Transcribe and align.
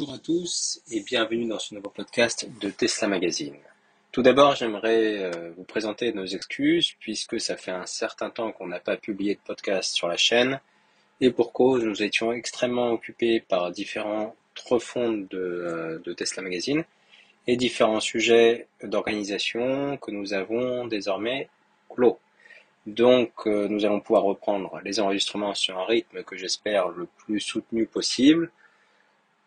Bonjour 0.00 0.14
à 0.14 0.18
tous 0.18 0.80
et 0.92 1.00
bienvenue 1.00 1.48
dans 1.48 1.58
ce 1.58 1.74
nouveau 1.74 1.90
podcast 1.90 2.48
de 2.60 2.70
Tesla 2.70 3.08
Magazine. 3.08 3.56
Tout 4.12 4.22
d'abord, 4.22 4.54
j'aimerais 4.54 5.24
euh, 5.24 5.50
vous 5.56 5.64
présenter 5.64 6.12
nos 6.12 6.24
excuses 6.24 6.92
puisque 7.00 7.40
ça 7.40 7.56
fait 7.56 7.72
un 7.72 7.84
certain 7.84 8.30
temps 8.30 8.52
qu'on 8.52 8.68
n'a 8.68 8.78
pas 8.78 8.96
publié 8.96 9.34
de 9.34 9.40
podcast 9.44 9.92
sur 9.92 10.06
la 10.06 10.16
chaîne 10.16 10.60
et 11.20 11.32
pour 11.32 11.52
cause, 11.52 11.82
nous 11.82 12.00
étions 12.00 12.30
extrêmement 12.30 12.92
occupés 12.92 13.40
par 13.40 13.72
différents 13.72 14.36
refondes 14.66 15.26
de, 15.26 15.36
euh, 15.36 15.98
de 16.04 16.12
Tesla 16.12 16.44
Magazine 16.44 16.84
et 17.48 17.56
différents 17.56 17.98
sujets 17.98 18.68
d'organisation 18.84 19.96
que 19.96 20.12
nous 20.12 20.32
avons 20.32 20.86
désormais 20.86 21.48
clos. 21.88 22.20
Donc, 22.86 23.32
euh, 23.48 23.66
nous 23.66 23.84
allons 23.84 23.98
pouvoir 23.98 24.22
reprendre 24.22 24.80
les 24.84 25.00
enregistrements 25.00 25.56
sur 25.56 25.76
un 25.76 25.86
rythme 25.86 26.22
que 26.22 26.36
j'espère 26.36 26.86
le 26.86 27.08
plus 27.24 27.40
soutenu 27.40 27.86
possible 27.86 28.52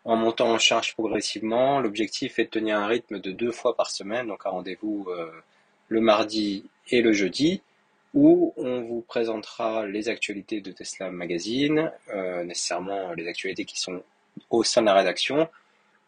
en 0.04 0.16
montant 0.16 0.50
en 0.50 0.58
charge 0.58 0.94
progressivement. 0.94 1.80
L'objectif 1.80 2.38
est 2.38 2.44
de 2.44 2.50
tenir 2.50 2.78
un 2.78 2.86
rythme 2.86 3.20
de 3.20 3.30
deux 3.30 3.52
fois 3.52 3.76
par 3.76 3.90
semaine, 3.90 4.28
donc 4.28 4.46
un 4.46 4.50
rendez-vous 4.50 5.06
euh, 5.08 5.30
le 5.88 6.00
mardi 6.00 6.64
et 6.90 7.02
le 7.02 7.12
jeudi, 7.12 7.62
où 8.14 8.52
on 8.56 8.82
vous 8.82 9.00
présentera 9.02 9.86
les 9.86 10.08
actualités 10.08 10.60
de 10.60 10.72
Tesla 10.72 11.10
Magazine, 11.10 11.90
euh, 12.12 12.44
nécessairement 12.44 13.12
les 13.12 13.28
actualités 13.28 13.64
qui 13.64 13.80
sont 13.80 14.02
au 14.50 14.64
sein 14.64 14.82
de 14.82 14.86
la 14.86 14.94
rédaction. 14.94 15.48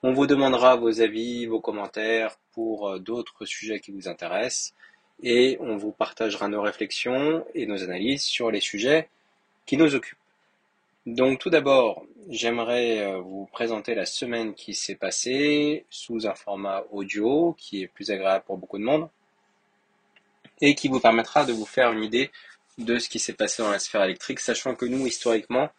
On 0.02 0.12
vous 0.12 0.26
demandera 0.26 0.76
vos 0.76 1.00
avis, 1.00 1.46
vos 1.46 1.60
commentaires 1.60 2.36
pour 2.52 2.88
euh, 2.88 2.98
d'autres 2.98 3.46
sujets 3.46 3.80
qui 3.80 3.92
vous 3.92 4.08
intéressent, 4.08 4.74
et 5.22 5.56
on 5.60 5.76
vous 5.76 5.92
partagera 5.92 6.48
nos 6.48 6.60
réflexions 6.60 7.44
et 7.54 7.66
nos 7.66 7.82
analyses 7.84 8.22
sur 8.22 8.50
les 8.50 8.60
sujets 8.60 9.08
qui 9.64 9.76
nous 9.76 9.94
occupent. 9.94 10.18
Donc 11.06 11.38
tout 11.38 11.50
d'abord, 11.50 12.06
j'aimerais 12.30 13.00
euh, 13.00 13.18
vous 13.18 13.46
présenter 13.52 13.94
la 13.94 14.06
semaine 14.06 14.54
qui 14.54 14.72
s'est 14.74 14.94
passée 14.94 15.84
sous 15.90 16.26
un 16.26 16.34
format 16.34 16.82
audio 16.92 17.54
qui 17.58 17.82
est 17.82 17.88
plus 17.88 18.10
agréable 18.10 18.44
pour 18.46 18.56
beaucoup 18.56 18.78
de 18.78 18.84
monde 18.84 19.08
et 20.62 20.74
qui 20.74 20.88
vous 20.88 21.00
permettra 21.00 21.44
de 21.44 21.52
vous 21.52 21.66
faire 21.66 21.92
une 21.92 22.02
idée 22.02 22.30
de 22.78 22.98
ce 22.98 23.10
qui 23.10 23.18
s'est 23.18 23.34
passé 23.34 23.62
dans 23.62 23.70
la 23.70 23.78
sphère 23.78 24.02
électrique, 24.02 24.40
sachant 24.40 24.74
que 24.74 24.86
nous, 24.86 25.06
historiquement, 25.06 25.70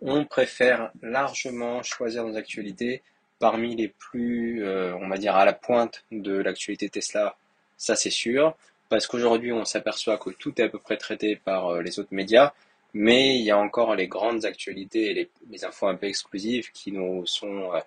on 0.00 0.24
préfère 0.24 0.90
largement 1.02 1.82
choisir 1.82 2.24
nos 2.24 2.36
actualités 2.36 3.02
parmi 3.38 3.76
les 3.76 3.88
plus, 3.88 4.64
euh, 4.64 4.94
on 4.96 5.08
va 5.08 5.18
dire, 5.18 5.36
à 5.36 5.44
la 5.44 5.52
pointe 5.52 6.04
de 6.10 6.32
l'actualité 6.32 6.88
Tesla, 6.88 7.36
ça 7.76 7.96
c'est 7.96 8.10
sûr, 8.10 8.56
parce 8.88 9.06
qu'aujourd'hui 9.06 9.52
on 9.52 9.64
s'aperçoit 9.64 10.18
que 10.18 10.30
tout 10.30 10.60
est 10.60 10.64
à 10.64 10.68
peu 10.68 10.78
près 10.78 10.96
traité 10.96 11.36
par 11.36 11.68
euh, 11.68 11.82
les 11.82 11.98
autres 11.98 12.12
médias, 12.12 12.52
mais 12.94 13.36
il 13.36 13.42
y 13.42 13.50
a 13.50 13.58
encore 13.58 13.94
les 13.94 14.08
grandes 14.08 14.44
actualités 14.44 15.10
et 15.10 15.30
les, 15.50 15.64
infos 15.64 15.86
un 15.86 15.94
peu 15.94 16.06
exclusives 16.06 16.70
qui 16.72 16.92
nous 16.92 17.26
sont 17.26 17.74
euh, 17.74 17.80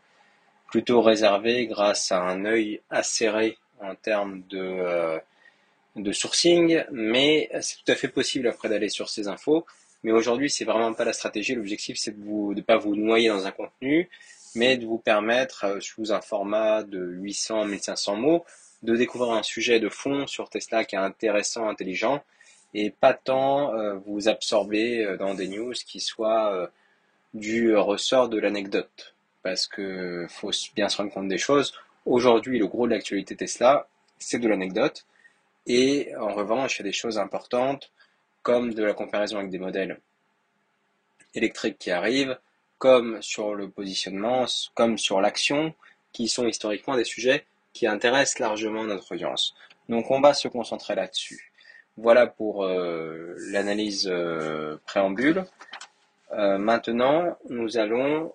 plutôt 0.67 1.01
réservées 1.01 1.67
grâce 1.67 2.11
à 2.11 2.21
un 2.21 2.45
œil 2.45 2.81
acéré 2.89 3.57
en 3.79 3.95
termes 3.95 4.43
de, 4.49 4.59
euh, 4.59 5.19
de 5.95 6.11
sourcing, 6.11 6.83
mais 6.91 7.49
c'est 7.61 7.77
tout 7.83 7.91
à 7.91 7.95
fait 7.95 8.07
possible 8.07 8.47
après 8.47 8.69
d'aller 8.69 8.89
sur 8.89 9.09
ces 9.09 9.27
infos. 9.27 9.65
Mais 10.03 10.11
aujourd'hui, 10.11 10.49
c'est 10.49 10.65
vraiment 10.65 10.93
pas 10.93 11.05
la 11.05 11.13
stratégie. 11.13 11.55
L'objectif, 11.55 11.97
c'est 11.97 12.11
de 12.11 12.25
ne 12.25 12.53
de 12.53 12.61
pas 12.61 12.77
vous 12.77 12.95
noyer 12.95 13.29
dans 13.29 13.45
un 13.45 13.51
contenu, 13.51 14.09
mais 14.55 14.77
de 14.77 14.85
vous 14.85 14.97
permettre, 14.97 15.65
euh, 15.65 15.79
sous 15.79 16.11
un 16.11 16.21
format 16.21 16.83
de 16.83 16.99
800-1500 16.99 18.17
mots, 18.17 18.45
de 18.83 18.95
découvrir 18.95 19.31
un 19.31 19.43
sujet 19.43 19.79
de 19.79 19.89
fond 19.89 20.27
sur 20.27 20.49
Tesla 20.49 20.83
qui 20.83 20.95
est 20.95 20.99
intéressant, 20.99 21.69
intelligent, 21.69 22.21
et 22.73 22.89
pas 22.89 23.13
tant 23.13 23.73
euh, 23.73 23.95
vous 24.05 24.27
absorber 24.29 25.05
euh, 25.05 25.17
dans 25.17 25.33
des 25.33 25.47
news 25.47 25.73
qui 25.73 25.99
soient 25.99 26.53
euh, 26.53 26.67
du 27.33 27.75
ressort 27.75 28.29
de 28.29 28.39
l'anecdote. 28.39 29.15
Parce 29.43 29.67
que 29.67 30.25
faut 30.29 30.51
bien 30.75 30.89
se 30.89 30.97
rendre 30.97 31.11
compte 31.11 31.27
des 31.27 31.37
choses. 31.37 31.73
Aujourd'hui, 32.05 32.59
le 32.59 32.67
gros 32.67 32.87
de 32.87 32.93
l'actualité 32.93 33.35
Tesla, 33.35 33.87
c'est 34.17 34.39
de 34.39 34.47
l'anecdote. 34.47 35.05
Et 35.67 36.13
en 36.19 36.33
revanche, 36.33 36.77
il 36.77 36.79
y 36.79 36.85
a 36.85 36.89
des 36.89 36.93
choses 36.93 37.17
importantes, 37.17 37.91
comme 38.41 38.73
de 38.73 38.83
la 38.83 38.93
comparaison 38.93 39.37
avec 39.37 39.49
des 39.49 39.59
modèles 39.59 39.99
électriques 41.33 41.77
qui 41.77 41.91
arrivent, 41.91 42.37
comme 42.77 43.21
sur 43.21 43.55
le 43.55 43.69
positionnement, 43.69 44.45
comme 44.75 44.97
sur 44.97 45.21
l'action, 45.21 45.73
qui 46.11 46.27
sont 46.27 46.47
historiquement 46.47 46.95
des 46.95 47.05
sujets 47.05 47.45
qui 47.73 47.87
intéressent 47.87 48.39
largement 48.39 48.83
notre 48.83 49.13
audience. 49.13 49.55
Donc 49.89 50.11
on 50.11 50.21
va 50.21 50.33
se 50.33 50.47
concentrer 50.47 50.95
là-dessus. 50.95 51.52
Voilà 51.97 52.25
pour 52.25 52.63
euh, 52.63 53.35
l'analyse 53.51 54.09
euh, 54.11 54.77
préambule. 54.87 55.45
Euh, 56.31 56.57
maintenant, 56.57 57.37
nous 57.49 57.77
allons 57.77 58.33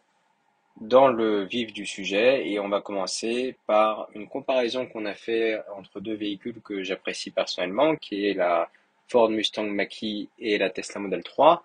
dans 0.81 1.09
le 1.09 1.43
vif 1.43 1.73
du 1.73 1.85
sujet 1.85 2.49
et 2.49 2.61
on 2.61 2.69
va 2.69 2.81
commencer 2.81 3.57
par 3.67 4.09
une 4.15 4.29
comparaison 4.29 4.87
qu'on 4.87 5.07
a 5.07 5.15
fait 5.15 5.61
entre 5.77 5.99
deux 5.99 6.15
véhicules 6.15 6.61
que 6.63 6.85
j'apprécie 6.85 7.33
personnellement, 7.33 7.97
qui 7.97 8.29
est 8.29 8.35
la 8.35 8.71
Ford 9.09 9.29
Mustang 9.29 9.67
Mach-E 9.67 10.29
et 10.39 10.57
la 10.59 10.71
Tesla 10.71 11.01
Model 11.01 11.25
3. 11.25 11.65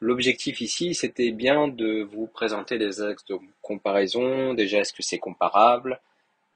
L'objectif 0.00 0.62
ici, 0.62 0.94
c'était 0.94 1.32
bien 1.32 1.68
de 1.68 2.02
vous 2.02 2.28
présenter 2.28 2.78
les 2.78 3.02
axes 3.02 3.26
de 3.26 3.36
comparaison, 3.60 4.54
déjà 4.54 4.78
est-ce 4.78 4.94
que 4.94 5.02
c'est 5.02 5.18
comparable, 5.18 6.00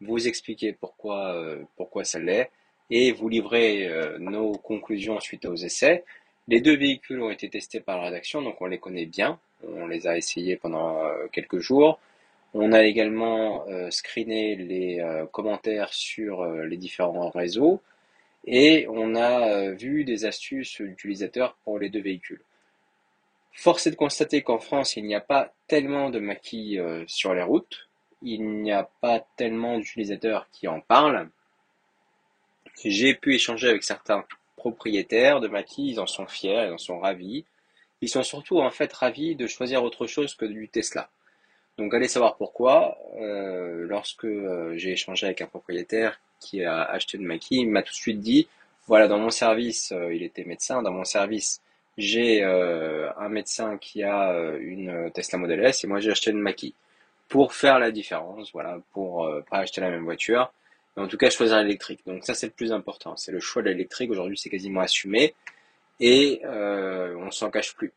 vous 0.00 0.26
expliquer 0.26 0.72
pourquoi, 0.72 1.36
pourquoi 1.76 2.04
ça 2.04 2.18
l'est, 2.18 2.50
et 2.90 3.12
vous 3.12 3.28
livrez 3.28 3.88
euh, 3.88 4.18
nos 4.18 4.52
conclusions 4.52 5.20
suite 5.20 5.46
aux 5.46 5.54
essais. 5.54 6.04
Les 6.48 6.60
deux 6.60 6.76
véhicules 6.76 7.22
ont 7.22 7.30
été 7.30 7.48
testés 7.48 7.80
par 7.80 7.98
la 7.98 8.04
rédaction, 8.04 8.42
donc 8.42 8.60
on 8.60 8.66
les 8.66 8.78
connaît 8.78 9.06
bien. 9.06 9.38
On 9.66 9.86
les 9.86 10.06
a 10.06 10.16
essayés 10.16 10.56
pendant 10.56 11.04
euh, 11.04 11.26
quelques 11.32 11.58
jours. 11.58 12.00
On 12.52 12.72
a 12.72 12.82
également 12.82 13.64
euh, 13.68 13.90
screené 13.90 14.56
les 14.56 15.04
commentaires 15.30 15.92
sur 15.92 16.44
les 16.44 16.76
différents 16.76 17.30
réseaux 17.30 17.80
et 18.44 18.86
on 18.88 19.14
a 19.14 19.70
vu 19.70 20.02
des 20.04 20.24
astuces 20.24 20.80
utilisateurs 20.80 21.56
pour 21.62 21.78
les 21.78 21.90
deux 21.90 22.00
véhicules. 22.00 22.40
Force 23.52 23.86
est 23.86 23.92
de 23.92 23.96
constater 23.96 24.42
qu'en 24.42 24.58
France, 24.58 24.96
il 24.96 25.04
n'y 25.04 25.14
a 25.14 25.20
pas 25.20 25.52
tellement 25.68 26.10
de 26.10 26.18
maquis 26.18 26.78
sur 27.06 27.34
les 27.34 27.42
routes, 27.42 27.88
il 28.22 28.62
n'y 28.62 28.72
a 28.72 28.88
pas 29.00 29.20
tellement 29.36 29.78
d'utilisateurs 29.78 30.48
qui 30.50 30.66
en 30.66 30.80
parlent, 30.80 31.28
j'ai 32.84 33.14
pu 33.14 33.34
échanger 33.34 33.68
avec 33.68 33.82
certains 33.84 34.24
propriétaires 34.56 35.40
de 35.40 35.48
maquis, 35.48 35.90
ils 35.92 36.00
en 36.00 36.06
sont 36.06 36.26
fiers, 36.26 36.66
ils 36.66 36.72
en 36.72 36.78
sont 36.78 37.00
ravis. 37.00 37.44
Ils 38.02 38.08
sont 38.08 38.22
surtout 38.22 38.60
en 38.60 38.70
fait 38.70 38.92
ravis 38.92 39.34
de 39.34 39.46
choisir 39.46 39.82
autre 39.82 40.06
chose 40.06 40.34
que 40.34 40.46
du 40.46 40.68
Tesla. 40.68 41.10
Donc 41.78 41.94
allez 41.94 42.08
savoir 42.08 42.36
pourquoi. 42.36 42.98
Euh, 43.18 43.86
lorsque 43.88 44.24
euh, 44.26 44.74
j'ai 44.76 44.92
échangé 44.92 45.26
avec 45.26 45.40
un 45.40 45.46
propriétaire 45.46 46.20
qui 46.38 46.62
a 46.62 46.82
acheté 46.82 47.16
de 47.18 47.22
maquis, 47.22 47.56
il 47.56 47.70
m'a 47.70 47.82
tout 47.82 47.92
de 47.92 47.96
suite 47.96 48.20
dit, 48.20 48.48
voilà, 48.86 49.08
dans 49.08 49.18
mon 49.18 49.30
service, 49.30 49.92
euh, 49.92 50.14
il 50.14 50.22
était 50.22 50.44
médecin, 50.44 50.82
dans 50.82 50.92
mon 50.92 51.04
service, 51.04 51.62
j'ai 51.98 52.42
un 52.42 53.28
médecin 53.28 53.76
qui 53.76 54.02
a 54.02 54.32
une 54.58 55.10
Tesla 55.12 55.38
Model 55.38 55.62
S 55.66 55.84
et 55.84 55.86
moi 55.86 56.00
j'ai 56.00 56.10
acheté 56.10 56.30
une 56.30 56.38
maquis. 56.38 56.74
Pour 57.28 57.52
faire 57.52 57.78
la 57.78 57.90
différence, 57.90 58.52
voilà, 58.52 58.78
pour 58.92 59.28
pas 59.50 59.58
acheter 59.58 59.82
la 59.82 59.90
même 59.90 60.04
voiture, 60.04 60.50
en 60.96 61.06
tout 61.08 61.16
cas 61.16 61.30
choisir 61.30 61.58
l'électrique. 61.62 62.00
Donc 62.06 62.24
ça 62.24 62.34
c'est 62.34 62.46
le 62.46 62.52
plus 62.52 62.72
important, 62.72 63.16
c'est 63.16 63.32
le 63.32 63.40
choix 63.40 63.62
de 63.62 63.68
l'électrique. 63.68 64.10
Aujourd'hui 64.10 64.38
c'est 64.38 64.50
quasiment 64.50 64.80
assumé 64.80 65.34
et 66.00 66.40
euh, 66.44 67.14
on 67.18 67.30
s'en 67.30 67.50
cache 67.50 67.74
plus. 67.74 67.92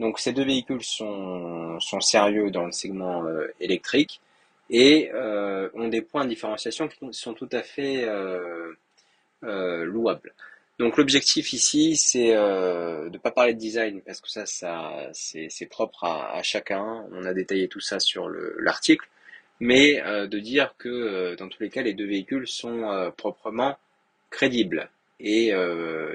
Donc 0.00 0.18
ces 0.18 0.32
deux 0.32 0.44
véhicules 0.44 0.82
sont, 0.82 1.78
sont 1.78 2.00
sérieux 2.00 2.50
dans 2.50 2.64
le 2.64 2.72
segment 2.72 3.26
euh, 3.26 3.52
électrique 3.60 4.20
et 4.70 5.10
euh, 5.12 5.68
ont 5.74 5.88
des 5.88 6.00
points 6.00 6.24
de 6.24 6.30
différenciation 6.30 6.88
qui 6.88 6.96
sont 7.12 7.34
tout 7.34 7.48
à 7.52 7.62
fait 7.62 8.04
euh, 8.04 8.74
louables. 9.42 10.32
Donc 10.78 10.96
l'objectif 10.96 11.52
ici, 11.52 11.96
c'est 11.96 12.32
de 12.32 13.10
ne 13.10 13.18
pas 13.18 13.30
parler 13.30 13.52
de 13.52 13.58
design 13.58 14.00
parce 14.00 14.22
que 14.22 14.30
ça, 14.30 14.46
ça 14.46 15.10
c'est 15.12 15.66
propre 15.68 16.04
à, 16.04 16.32
à, 16.32 16.42
chacun. 16.42 17.04
On 17.12 17.26
a 17.26 17.34
détaillé 17.34 17.68
tout 17.68 17.80
ça 17.80 18.00
sur 18.00 18.30
l'article 18.30 19.06
mais 19.60 20.00
euh, 20.02 20.26
de 20.26 20.38
dire 20.38 20.74
que 20.78 20.88
euh, 20.88 21.36
dans 21.36 21.48
tous 21.48 21.62
les 21.62 21.68
cas, 21.68 21.82
les 21.82 21.92
deux 21.92 22.06
véhicules 22.06 22.48
sont 22.48 22.90
euh, 22.90 23.10
proprement 23.10 23.76
crédibles. 24.30 24.90
Et 25.22 25.52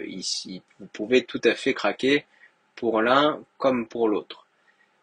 ici, 0.07 0.63
vous 0.79 0.87
pouvez 0.87 1.25
tout 1.25 1.41
à 1.43 1.53
fait 1.53 1.75
craquer 1.75 2.25
pour 2.75 3.03
l'un 3.03 3.43
comme 3.59 3.87
pour 3.87 4.09
l'autre. 4.09 4.47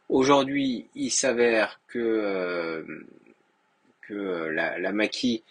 Aujourd'hui, 0.09 0.89
il 0.97 1.13
s'avère 1.13 1.79
que, 1.87 2.85
que 4.01 4.15
la, 4.15 4.81
la 4.81 4.91
maquis 4.91 5.45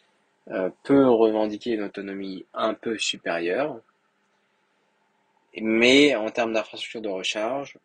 peut 0.83 1.07
revendiquer 1.07 1.75
une 1.75 1.83
autonomie 1.83 2.45
un 2.53 2.73
peu 2.73 2.97
supérieure, 2.97 3.79
mais 5.55 6.13
en 6.15 6.29
termes 6.29 6.51
d'infrastructure 6.51 7.01
de 7.01 7.07
recharge, 7.07 7.77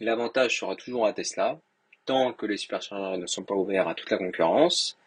l'avantage 0.00 0.58
sera 0.58 0.74
toujours 0.74 1.06
à 1.06 1.12
Tesla, 1.12 1.60
tant 2.06 2.32
que 2.32 2.46
les 2.46 2.56
superchargeurs 2.56 3.18
ne 3.18 3.26
sont 3.26 3.44
pas 3.44 3.54
ouverts 3.54 3.88
à 3.88 3.94
toute 3.94 4.10
la 4.10 4.18
concurrence. 4.18 4.98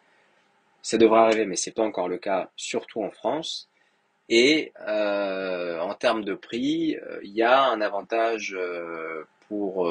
Ça 0.82 0.98
devrait 0.98 1.20
arriver, 1.20 1.46
mais 1.46 1.56
c'est 1.56 1.72
pas 1.74 1.82
encore 1.82 2.08
le 2.08 2.18
cas, 2.18 2.50
surtout 2.56 3.02
en 3.02 3.10
France. 3.10 3.68
Et 4.28 4.72
euh, 4.86 5.80
en 5.80 5.94
termes 5.94 6.24
de 6.24 6.34
prix, 6.34 6.96
euh, 6.96 7.18
il 7.22 7.32
y 7.32 7.42
a 7.42 7.64
un 7.64 7.80
avantage 7.80 8.54
euh, 8.58 9.24
pour 9.48 9.90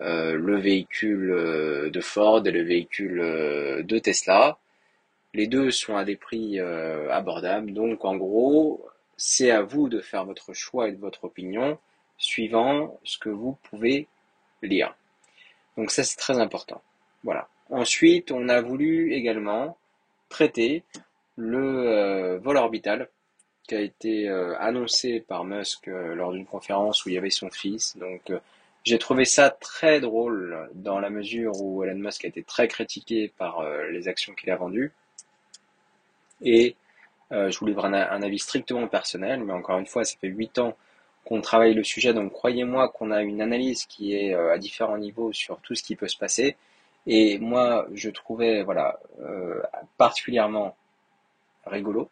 le 0.00 0.56
véhicule 0.56 1.90
de 1.92 2.00
Ford 2.00 2.46
et 2.46 2.50
le 2.50 2.62
véhicule 2.62 3.18
de 3.84 3.98
Tesla. 3.98 4.58
Les 5.34 5.46
deux 5.46 5.70
sont 5.70 5.96
à 5.96 6.04
des 6.04 6.16
prix 6.16 6.58
abordables, 6.58 7.74
donc 7.74 8.04
en 8.06 8.16
gros, 8.16 8.88
c'est 9.18 9.50
à 9.50 9.60
vous 9.60 9.90
de 9.90 10.00
faire 10.00 10.24
votre 10.24 10.54
choix 10.54 10.88
et 10.88 10.92
de 10.92 11.00
votre 11.00 11.24
opinion 11.24 11.78
suivant 12.16 12.98
ce 13.04 13.18
que 13.18 13.28
vous 13.28 13.58
pouvez 13.68 14.08
lire. 14.62 14.94
Donc 15.76 15.90
ça 15.90 16.04
c'est 16.04 16.16
très 16.16 16.38
important. 16.38 16.80
Voilà. 17.22 17.48
Ensuite, 17.70 18.30
on 18.30 18.48
a 18.48 18.60
voulu 18.60 19.12
également 19.14 19.76
traiter 20.28 20.84
le 21.36 21.88
euh, 21.88 22.38
vol 22.38 22.56
orbital 22.56 23.08
qui 23.66 23.74
a 23.74 23.80
été 23.80 24.28
euh, 24.28 24.58
annoncé 24.58 25.20
par 25.20 25.44
Musk 25.44 25.88
euh, 25.88 26.14
lors 26.14 26.32
d'une 26.32 26.44
conférence 26.44 27.04
où 27.04 27.08
il 27.08 27.14
y 27.14 27.18
avait 27.18 27.30
son 27.30 27.50
fils. 27.50 27.96
Donc 27.96 28.32
j'ai 28.84 28.98
trouvé 28.98 29.24
ça 29.24 29.50
très 29.50 30.00
drôle 30.00 30.68
dans 30.74 31.00
la 31.00 31.08
mesure 31.08 31.60
où 31.60 31.82
Elon 31.82 31.98
Musk 31.98 32.24
a 32.26 32.28
été 32.28 32.42
très 32.42 32.68
critiqué 32.68 33.32
par 33.38 33.64
les 33.90 34.08
actions 34.08 34.34
qu'il 34.34 34.50
a 34.50 34.56
vendues. 34.56 34.92
Et 36.42 36.76
je 37.30 37.58
vous 37.58 37.64
livre 37.64 37.86
un, 37.86 37.94
un, 37.94 38.22
avis 38.22 38.38
strictement 38.38 38.86
personnel, 38.86 39.42
mais 39.42 39.54
encore 39.54 39.78
une 39.78 39.86
fois, 39.86 40.04
ça 40.04 40.18
fait 40.20 40.28
8 40.28 40.58
ans 40.58 40.76
qu'on 41.24 41.40
travaille 41.40 41.74
le 41.74 41.84
sujet, 41.84 42.12
donc 42.12 42.32
croyez-moi 42.32 42.88
qu'on 42.90 43.10
a 43.10 43.22
une 43.22 43.40
analyse 43.40 43.86
qui 43.86 44.14
est 44.14 44.34
à 44.34 44.58
différents 44.58 44.98
niveaux 44.98 45.32
sur 45.32 45.58
tout 45.60 45.74
ce 45.74 45.82
qui 45.82 45.96
peut 45.96 46.08
se 46.08 46.18
passer. 46.18 46.56
Et 47.06 47.38
moi, 47.38 47.86
je 47.92 48.10
trouvais 48.10 48.62
voilà 48.62 48.98
euh, 49.20 49.62
particulièrement 49.98 50.76
rigolo 51.66 52.10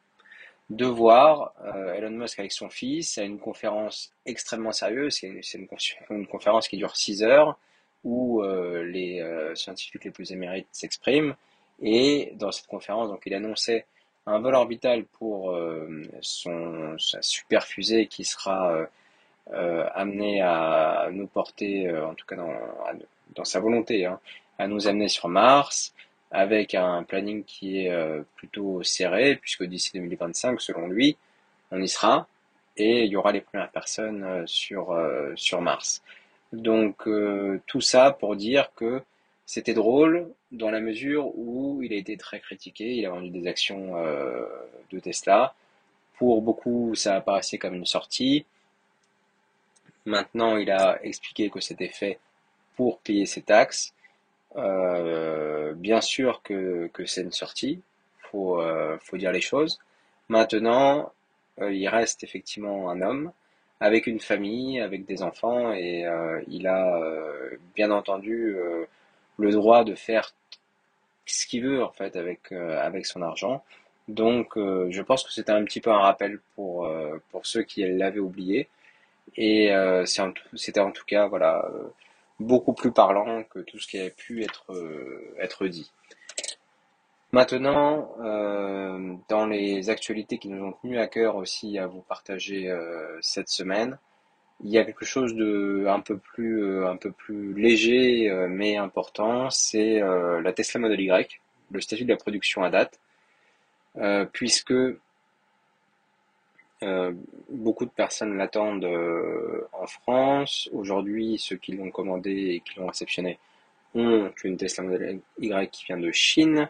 de 0.71 0.87
voir 0.87 1.53
euh, 1.65 1.95
Elon 1.95 2.11
Musk 2.11 2.39
avec 2.39 2.53
son 2.53 2.69
fils 2.69 3.19
à 3.19 3.23
une 3.23 3.39
conférence 3.39 4.13
extrêmement 4.27 4.73
sérieuse. 4.73 5.15
C'est 5.15 5.59
une, 5.59 5.69
une, 6.11 6.27
conférence 6.27 6.69
qui 6.69 6.77
dure 6.77 6.97
6 6.97 7.23
heures 7.23 7.59
où 8.05 8.43
euh, 8.43 8.85
les 8.85 9.23
scientifiques 9.55 10.05
les 10.05 10.11
plus 10.11 10.33
émérites 10.33 10.69
s'expriment. 10.73 11.35
Et 11.81 12.33
dans 12.37 12.53
cette 12.53 12.67
conférence, 12.67 13.09
donc, 13.09 13.23
il 13.27 13.35
annonçait 13.35 13.87
un 14.27 14.39
vol 14.39 14.55
orbital 14.55 15.05
pour 15.05 15.59
son, 16.21 16.97
sa 16.99 17.21
super 17.23 17.65
fusée 17.65 18.07
qui 18.07 18.25
sera 18.25 18.87
amenée 19.51 20.41
à 20.41 21.09
nous 21.13 21.27
porter, 21.27 21.91
en 21.91 22.15
tout 22.15 22.27
cas 22.27 22.37
dans, 22.37 22.53
dans 23.35 23.45
sa 23.45 23.61
volonté, 23.61 24.07
hein, 24.07 24.21
à 24.59 24.67
nous 24.67 24.89
amener 24.89 25.09
sur 25.09 25.29
Mars, 25.29 25.95
avec 26.31 26.75
un 26.75 27.03
planning 27.03 27.45
qui 27.45 27.85
est 27.85 27.91
euh, 27.91 28.23
plutôt 28.37 28.83
serré, 28.83 29.37
puisque 29.37 29.65
d'ici 29.65 29.93
2025, 29.95 30.61
selon 30.61 30.89
lui, 30.89 31.17
on 31.71 31.81
y 31.81 31.89
sera, 31.89 32.27
et 32.77 33.05
il 33.05 33.13
y 33.13 33.17
aura 33.17 33.33
les 33.33 33.43
premières 33.43 33.71
personnes 33.71 34.25
euh, 34.25 34.43
sur, 34.47 34.93
euh, 34.93 35.33
sur 35.37 35.61
Mars. 35.61 36.03
Donc 36.53 37.09
tout 37.67 37.81
ça 37.81 38.11
pour 38.11 38.37
dire 38.37 38.73
que 38.77 39.01
c'était 39.47 39.73
drôle 39.73 40.29
dans 40.51 40.71
la 40.71 40.81
mesure 40.81 41.29
où 41.39 41.83
il 41.83 41.95
a 41.95 41.97
été 41.97 42.19
très 42.19 42.41
critiqué, 42.41 42.95
il 42.95 43.07
a 43.07 43.09
vendu 43.09 43.31
des 43.31 43.47
actions 43.49 43.95
de 44.91 45.01
Tesla. 45.01 45.55
Pour 46.19 46.43
beaucoup, 46.43 46.95
ça 46.95 47.17
apparaissait 47.17 47.57
comme 47.57 47.75
une 47.75 47.87
sortie. 47.87 48.45
Maintenant, 50.05 50.57
il 50.57 50.71
a 50.71 50.99
expliqué 51.05 51.51
que 51.51 51.61
c'était 51.61 51.89
fait 51.89 52.19
pour 52.77 52.99
payer 53.01 53.27
ses 53.27 53.43
taxes. 53.43 53.95
Euh, 54.57 55.73
bien 55.75 56.01
sûr 56.01 56.43
que, 56.43 56.89
que 56.93 57.07
c'est 57.07 57.23
une 57.23 57.33
sortie, 57.33 57.81
faut, 58.19 58.61
euh, 58.61 58.99
faut 59.01 59.17
dire 59.17 59.33
les 59.33 59.41
choses. 59.41 59.79
Maintenant, 60.29 61.13
euh, 61.61 61.73
il 61.73 61.89
reste 61.89 62.25
effectivement 62.25 62.91
un 62.91 63.01
homme 63.01 63.33
avec 63.81 64.07
une 64.07 64.21
famille, 64.21 64.81
avec 64.81 65.07
des 65.07 65.23
enfants, 65.23 65.73
et 65.73 66.07
il 66.47 66.69
a 66.69 67.01
bien 67.75 67.91
entendu 67.91 68.57
le 69.39 69.51
droit 69.51 69.83
de 69.83 69.97
faire 69.97 70.33
ce 71.27 71.47
qu'il 71.49 71.65
veut 71.65 71.83
en 71.83 71.91
fait 71.91 72.15
avec, 72.15 72.53
avec 72.53 73.07
son 73.07 73.23
argent. 73.23 73.65
Donc 74.07 74.53
je 74.57 75.03
pense 75.03 75.25
que 75.25 75.33
c'était 75.33 75.51
un 75.51 75.65
petit 75.65 75.81
peu 75.81 75.91
un 75.91 75.99
rappel 75.99 76.39
pour, 76.55 76.89
pour 77.33 77.45
ceux 77.45 77.65
qui 77.65 77.85
l'avaient 77.85 78.21
oublié. 78.21 78.69
Et 79.37 79.73
c'était 80.55 80.81
en 80.81 80.91
tout 80.93 81.05
cas 81.07 81.27
voilà 81.27 81.65
beaucoup 82.43 82.73
plus 82.73 82.93
parlant 82.93 83.45
que 83.45 83.61
tout 83.61 83.79
ce 83.79 83.87
qui 83.87 83.99
avait 83.99 84.11
pu 84.11 84.43
être, 84.43 84.73
euh, 84.73 85.35
être 85.39 85.67
dit. 85.67 85.91
Maintenant, 87.33 88.15
euh, 88.21 89.15
dans 89.29 89.47
les 89.47 89.89
actualités 89.89 90.37
qui 90.37 90.49
nous 90.49 90.63
ont 90.65 90.73
tenu 90.83 90.99
à 90.99 91.07
cœur 91.07 91.37
aussi 91.37 91.79
à 91.79 91.87
vous 91.87 92.03
partager 92.03 92.69
euh, 92.69 93.19
cette 93.23 93.49
semaine, 93.49 93.99
il 94.63 94.71
y 94.71 94.79
a 94.79 94.85
quelque 94.85 95.07
chose 95.07 95.35
de 95.35 95.87
un 95.89 96.01
peu 96.01 96.19
plus, 96.19 96.85
un 96.85 96.97
peu 96.97 97.11
plus 97.11 97.55
léger 97.55 98.31
mais 98.49 98.77
important, 98.77 99.51
c'est 99.51 99.99
la 99.99 100.53
Tesla 100.53 100.79
Model 100.79 101.01
Y, 101.01 101.41
le 101.73 101.81
statut 101.81 102.05
de 102.05 102.11
la 102.11 102.17
production 102.17 102.63
à 102.63 102.71
date, 102.71 103.01
puisque 104.33 104.73
euh, 106.83 107.13
beaucoup 107.49 107.85
de 107.85 107.91
personnes 107.91 108.37
l'attendent 108.37 108.85
euh, 108.85 109.69
en 109.73 109.87
France. 109.87 110.69
Aujourd'hui, 110.73 111.39
ceux 111.39 111.57
qui 111.57 111.73
l'ont 111.73 111.91
commandé 111.91 112.31
et 112.31 112.61
qui 112.61 112.79
l'ont 112.79 112.89
réceptionné 112.89 113.39
ont 113.95 114.33
une 114.43 114.57
Tesla 114.57 114.85
Model 114.85 115.21
Y 115.39 115.71
qui 115.71 115.85
vient 115.85 115.99
de 115.99 116.11
Chine. 116.11 116.69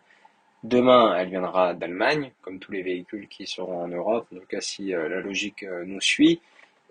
Demain, 0.65 1.17
elle 1.17 1.31
viendra 1.31 1.75
d'Allemagne, 1.75 2.33
comme 2.43 2.59
tous 2.59 2.73
les 2.73 2.83
véhicules 2.83 3.27
qui 3.29 3.47
seront 3.47 3.83
en 3.83 3.89
Europe, 3.89 4.27
en 4.35 4.39
tout 4.39 4.47
cas 4.47 4.61
si 4.61 4.95
euh, 4.95 5.09
la 5.09 5.21
logique 5.21 5.65
nous 5.87 6.01
suit. 6.01 6.41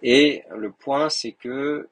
Et 0.01 0.43
le 0.55 0.71
point, 0.71 1.09
c'est 1.09 1.33
que 1.33 1.87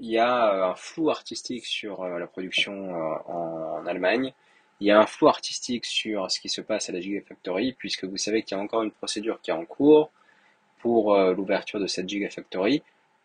il 0.00 0.10
y 0.10 0.18
a 0.18 0.70
un 0.70 0.74
flou 0.74 1.10
artistique 1.10 1.66
sur 1.66 2.04
la 2.06 2.26
production 2.28 2.92
en, 3.26 3.84
Allemagne. 3.86 4.32
Il 4.80 4.86
y 4.86 4.92
a 4.92 5.00
un 5.00 5.06
flou 5.06 5.26
artistique 5.26 5.84
sur 5.86 6.30
ce 6.30 6.38
qui 6.38 6.48
se 6.48 6.60
passe 6.60 6.88
à 6.88 6.92
la 6.92 7.00
Gigafactory, 7.00 7.72
puisque 7.72 8.04
vous 8.04 8.16
savez 8.16 8.42
qu'il 8.42 8.56
y 8.56 8.60
a 8.60 8.62
encore 8.62 8.82
une 8.84 8.92
procédure 8.92 9.40
qui 9.40 9.50
est 9.50 9.54
en 9.54 9.64
cours 9.64 10.12
pour 10.80 11.14
euh, 11.14 11.34
l'ouverture 11.34 11.80
de 11.80 11.86
cette 11.86 12.08
Gigafactory, 12.08 12.82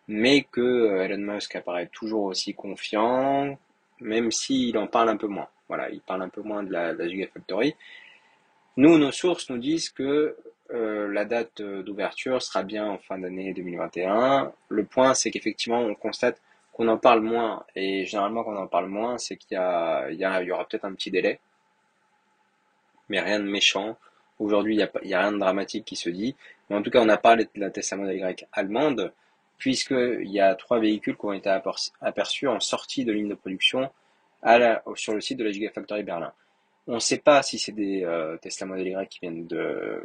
mais 0.07 0.43
que 0.43 0.61
euh, 0.61 1.03
Elon 1.03 1.33
Musk 1.33 1.55
apparaît 1.55 1.87
toujours 1.87 2.23
aussi 2.23 2.53
confiant, 2.53 3.57
même 3.99 4.31
s'il 4.31 4.77
en 4.77 4.87
parle 4.87 5.09
un 5.09 5.17
peu 5.17 5.27
moins. 5.27 5.47
Voilà, 5.67 5.89
il 5.89 6.01
parle 6.01 6.21
un 6.23 6.29
peu 6.29 6.41
moins 6.41 6.63
de 6.63 6.71
la, 6.71 7.07
Gigafactory. 7.07 7.75
Nous, 8.77 8.97
nos 8.97 9.11
sources 9.11 9.49
nous 9.49 9.57
disent 9.57 9.89
que 9.89 10.35
euh, 10.71 11.07
la 11.11 11.25
date 11.25 11.61
d'ouverture 11.61 12.41
sera 12.41 12.63
bien 12.63 12.85
en 12.85 12.97
fin 12.97 13.17
d'année 13.19 13.53
2021. 13.53 14.51
Le 14.69 14.83
point, 14.85 15.13
c'est 15.13 15.31
qu'effectivement, 15.31 15.79
on 15.79 15.95
constate 15.95 16.41
qu'on 16.73 16.87
en 16.87 16.97
parle 16.97 17.21
moins. 17.21 17.63
Et 17.75 18.05
généralement, 18.05 18.43
quand 18.43 18.53
on 18.53 18.57
en 18.57 18.67
parle 18.67 18.87
moins, 18.87 19.17
c'est 19.17 19.37
qu'il 19.37 19.57
y, 19.57 20.11
il 20.11 20.17
y, 20.17 20.45
y 20.47 20.51
aura 20.51 20.67
peut-être 20.67 20.85
un 20.85 20.93
petit 20.93 21.11
délai. 21.11 21.39
Mais 23.09 23.19
rien 23.19 23.39
de 23.39 23.45
méchant. 23.45 23.97
Aujourd'hui, 24.39 24.75
il 24.75 25.07
n'y 25.07 25.13
a, 25.13 25.19
rien 25.19 25.31
de 25.31 25.37
dramatique 25.37 25.85
qui 25.85 25.95
se 25.95 26.09
dit. 26.09 26.35
Mais 26.69 26.75
en 26.75 26.81
tout 26.81 26.89
cas, 26.89 27.01
on 27.01 27.09
a 27.09 27.17
parlé 27.17 27.45
de 27.45 27.59
la 27.59 27.69
Tesla 27.69 27.97
Model 27.97 28.17
Y 28.17 28.47
allemande, 28.51 29.13
puisqu'il 29.57 30.29
y 30.31 30.39
a 30.39 30.55
trois 30.55 30.79
véhicules 30.79 31.15
qui 31.15 31.25
ont 31.25 31.33
été 31.33 31.49
aperçus 32.01 32.47
en 32.47 32.59
sortie 32.59 33.05
de 33.05 33.11
ligne 33.11 33.29
de 33.29 33.35
production 33.35 33.89
sur 34.95 35.13
le 35.13 35.21
site 35.21 35.37
de 35.37 35.43
la 35.43 35.51
Gigafactory 35.51 36.03
Berlin. 36.03 36.33
On 36.87 36.95
ne 36.95 36.99
sait 36.99 37.19
pas 37.19 37.41
si 37.43 37.59
c'est 37.59 37.71
des 37.71 38.05
Tesla 38.41 38.67
Model 38.67 38.87
Y 38.87 39.09
qui 39.09 39.19
viennent 39.21 39.47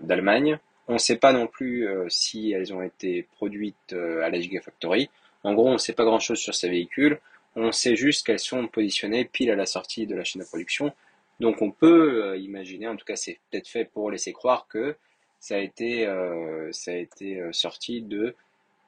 d'Allemagne. 0.02 0.58
On 0.88 0.94
ne 0.94 0.98
sait 0.98 1.16
pas 1.16 1.34
non 1.34 1.46
plus 1.46 1.86
euh, 1.86 2.08
si 2.08 2.52
elles 2.52 2.72
ont 2.72 2.80
été 2.80 3.22
produites 3.34 3.92
euh, 3.92 4.22
à 4.22 4.30
la 4.30 4.40
Gigafactory. 4.40 5.10
En 5.44 5.52
gros, 5.52 5.68
on 5.68 5.74
ne 5.74 5.78
sait 5.78 5.92
pas 5.92 6.04
grand-chose 6.04 6.38
sur 6.38 6.54
ces 6.54 6.70
véhicules. 6.70 7.20
On 7.56 7.72
sait 7.72 7.94
juste 7.94 8.26
qu'elles 8.26 8.38
sont 8.38 8.66
positionnées 8.68 9.26
pile 9.26 9.50
à 9.50 9.54
la 9.54 9.66
sortie 9.66 10.06
de 10.06 10.14
la 10.14 10.24
chaîne 10.24 10.40
de 10.40 10.46
production. 10.46 10.92
Donc 11.40 11.60
on 11.60 11.70
peut 11.70 12.24
euh, 12.24 12.36
imaginer, 12.38 12.88
en 12.88 12.96
tout 12.96 13.04
cas 13.04 13.16
c'est 13.16 13.38
peut-être 13.50 13.68
fait 13.68 13.84
pour 13.84 14.10
laisser 14.10 14.32
croire 14.32 14.66
que 14.66 14.96
ça 15.40 15.56
a 15.56 15.58
été, 15.58 16.06
euh, 16.06 16.70
ça 16.72 16.92
a 16.92 16.94
été 16.94 17.40
euh, 17.40 17.52
sorti 17.52 18.02
de 18.02 18.34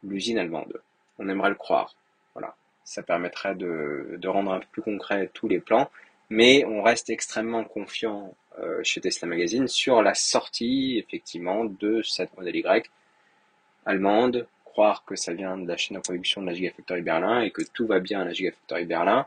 l'usine 0.02 0.38
allemande. 0.38 0.80
On 1.18 1.28
aimerait 1.28 1.50
le 1.50 1.54
croire. 1.54 1.94
Voilà. 2.34 2.54
Ça 2.84 3.02
permettrait 3.02 3.54
de, 3.54 4.18
rendre 4.26 4.52
un 4.52 4.60
peu 4.60 4.66
plus 4.72 4.82
concret 4.82 5.30
tous 5.32 5.48
les 5.48 5.60
plans, 5.60 5.90
mais 6.28 6.64
on 6.64 6.82
reste 6.82 7.10
extrêmement 7.10 7.64
confiant 7.64 8.34
chez 8.82 9.00
Tesla 9.00 9.26
Magazine 9.26 9.68
sur 9.68 10.02
la 10.02 10.12
sortie 10.12 10.98
effectivement 10.98 11.64
de 11.64 12.02
cette 12.02 12.36
modèle 12.36 12.56
Y 12.56 12.90
allemande, 13.86 14.46
croire 14.64 15.04
que 15.04 15.16
ça 15.16 15.32
vient 15.32 15.56
de 15.56 15.66
la 15.66 15.76
chaîne 15.76 15.96
de 15.96 16.02
production 16.02 16.42
de 16.42 16.46
la 16.46 16.54
Gigafactory 16.54 17.02
Berlin 17.02 17.40
et 17.40 17.50
que 17.50 17.62
tout 17.62 17.86
va 17.86 18.00
bien 18.00 18.20
à 18.20 18.24
la 18.24 18.32
Gigafactory 18.32 18.84
Berlin 18.84 19.26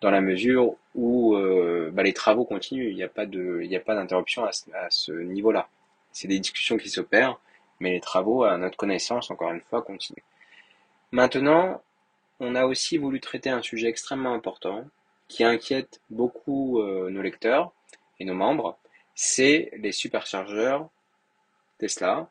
dans 0.00 0.10
la 0.10 0.20
mesure 0.20 0.76
où 0.94 1.34
euh, 1.34 1.90
bah, 1.92 2.02
les 2.02 2.12
travaux 2.12 2.44
continuent. 2.44 2.90
Il 2.90 2.96
n'y 2.96 3.02
a 3.02 3.08
pas 3.08 3.24
d'interruption 3.26 4.44
à 4.44 4.50
ce, 4.90 5.12
niveau-là. 5.12 5.68
C'est 6.14 6.28
des 6.28 6.38
discussions 6.38 6.78
qui 6.78 6.88
s'opèrent, 6.88 7.38
mais 7.80 7.90
les 7.90 8.00
travaux, 8.00 8.44
à 8.44 8.56
notre 8.56 8.78
connaissance, 8.78 9.30
encore 9.30 9.50
une 9.50 9.60
fois, 9.60 9.82
continuent. 9.82 10.22
Maintenant, 11.12 11.82
on 12.40 12.54
a 12.54 12.64
aussi 12.64 12.96
voulu 12.96 13.20
traiter 13.20 13.50
un 13.50 13.60
sujet 13.60 13.88
extrêmement 13.88 14.32
important 14.32 14.86
qui 15.28 15.44
inquiète 15.44 16.00
beaucoup 16.10 16.80
euh, 16.80 17.10
nos 17.10 17.20
lecteurs 17.20 17.72
et 18.20 18.24
nos 18.24 18.34
membres, 18.34 18.78
c'est 19.14 19.70
les 19.76 19.92
superchargeurs 19.92 20.88
Tesla, 21.78 22.28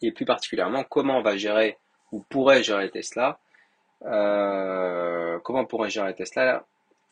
et 0.00 0.12
plus 0.12 0.24
particulièrement 0.24 0.84
comment 0.84 1.18
on 1.18 1.22
va 1.22 1.36
gérer 1.36 1.76
ou 2.12 2.20
pourrait 2.20 2.62
gérer 2.62 2.90
Tesla 2.90 3.38
euh, 4.04 5.40
comment 5.40 5.64
pourrait 5.64 5.90
gérer 5.90 6.14
Tesla 6.14 6.64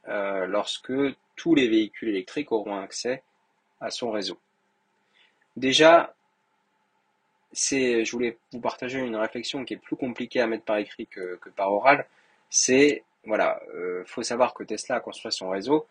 euh, 0.09 0.47
lorsque 0.47 0.93
tous 1.35 1.55
les 1.55 1.69
véhicules 1.69 2.11
électriques 2.11 2.53
auront 2.53 2.79
accès 2.79 3.25
à 3.81 3.91
son 3.91 4.13
réseau 4.13 4.39
Déjà, 5.57 6.15
c'est, 7.53 8.05
je 8.05 8.13
voulais 8.13 8.39
vous 8.53 8.61
partager 8.61 8.99
une 8.99 9.17
réflexion 9.17 9.65
qui 9.65 9.75
est 9.75 9.79
plus 9.79 9.97
compliquée 9.97 10.41
à 10.41 10.47
mettre 10.47 10.65
par 10.65 10.79
écrit 10.79 11.07
que, 11.07 11.39
par 11.57 11.73
oral. 11.73 12.07
C'est, 12.51 13.05
voilà, 13.25 13.61
euh, 13.75 14.05
faut 14.07 14.23
savoir 14.23 14.55
que 14.55 14.65
Tesla 14.65 14.97
a 14.97 15.01
construit 15.01 15.33
son 15.33 15.51
réseau 15.51 15.87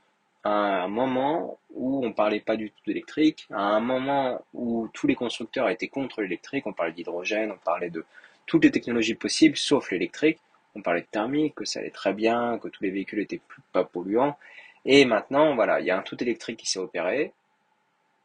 à 0.45 0.83
un 0.83 0.87
moment 0.87 1.57
où 1.71 2.05
on 2.05 2.13
parlait 2.13 2.39
pas 2.39 2.55
du 2.55 2.69
tout 2.69 2.83
d'électrique, 2.85 3.47
à 3.51 3.61
un 3.61 3.79
moment 3.79 4.45
où 4.53 4.87
tous 4.93 5.07
les 5.07 5.15
constructeurs 5.15 5.69
étaient 5.69 5.87
contre 5.87 6.21
l'électrique, 6.21 6.67
on 6.67 6.73
parlait 6.73 6.93
d'hydrogène, 6.93 7.51
on 7.51 7.57
parlait 7.57 7.89
de 7.89 8.05
toutes 8.45 8.63
les 8.63 8.71
technologies 8.71 9.15
possibles 9.15 9.57
sauf 9.57 9.89
l'électrique, 9.89 10.39
on 10.75 10.83
parlait 10.83 11.01
de 11.01 11.07
thermique, 11.07 11.55
que 11.55 11.65
ça 11.65 11.79
allait 11.79 11.89
très 11.89 12.13
bien, 12.13 12.59
que 12.59 12.67
tous 12.67 12.83
les 12.83 12.91
véhicules 12.91 13.21
étaient 13.21 13.41
plus, 13.47 13.63
pas 13.71 13.83
polluants. 13.83 14.37
Et 14.85 15.05
maintenant, 15.05 15.55
voilà, 15.55 15.79
il 15.79 15.87
y 15.87 15.91
a 15.91 15.97
un 15.97 16.03
tout 16.03 16.21
électrique 16.21 16.59
qui 16.59 16.69
s'est 16.69 16.77
opéré, 16.77 17.33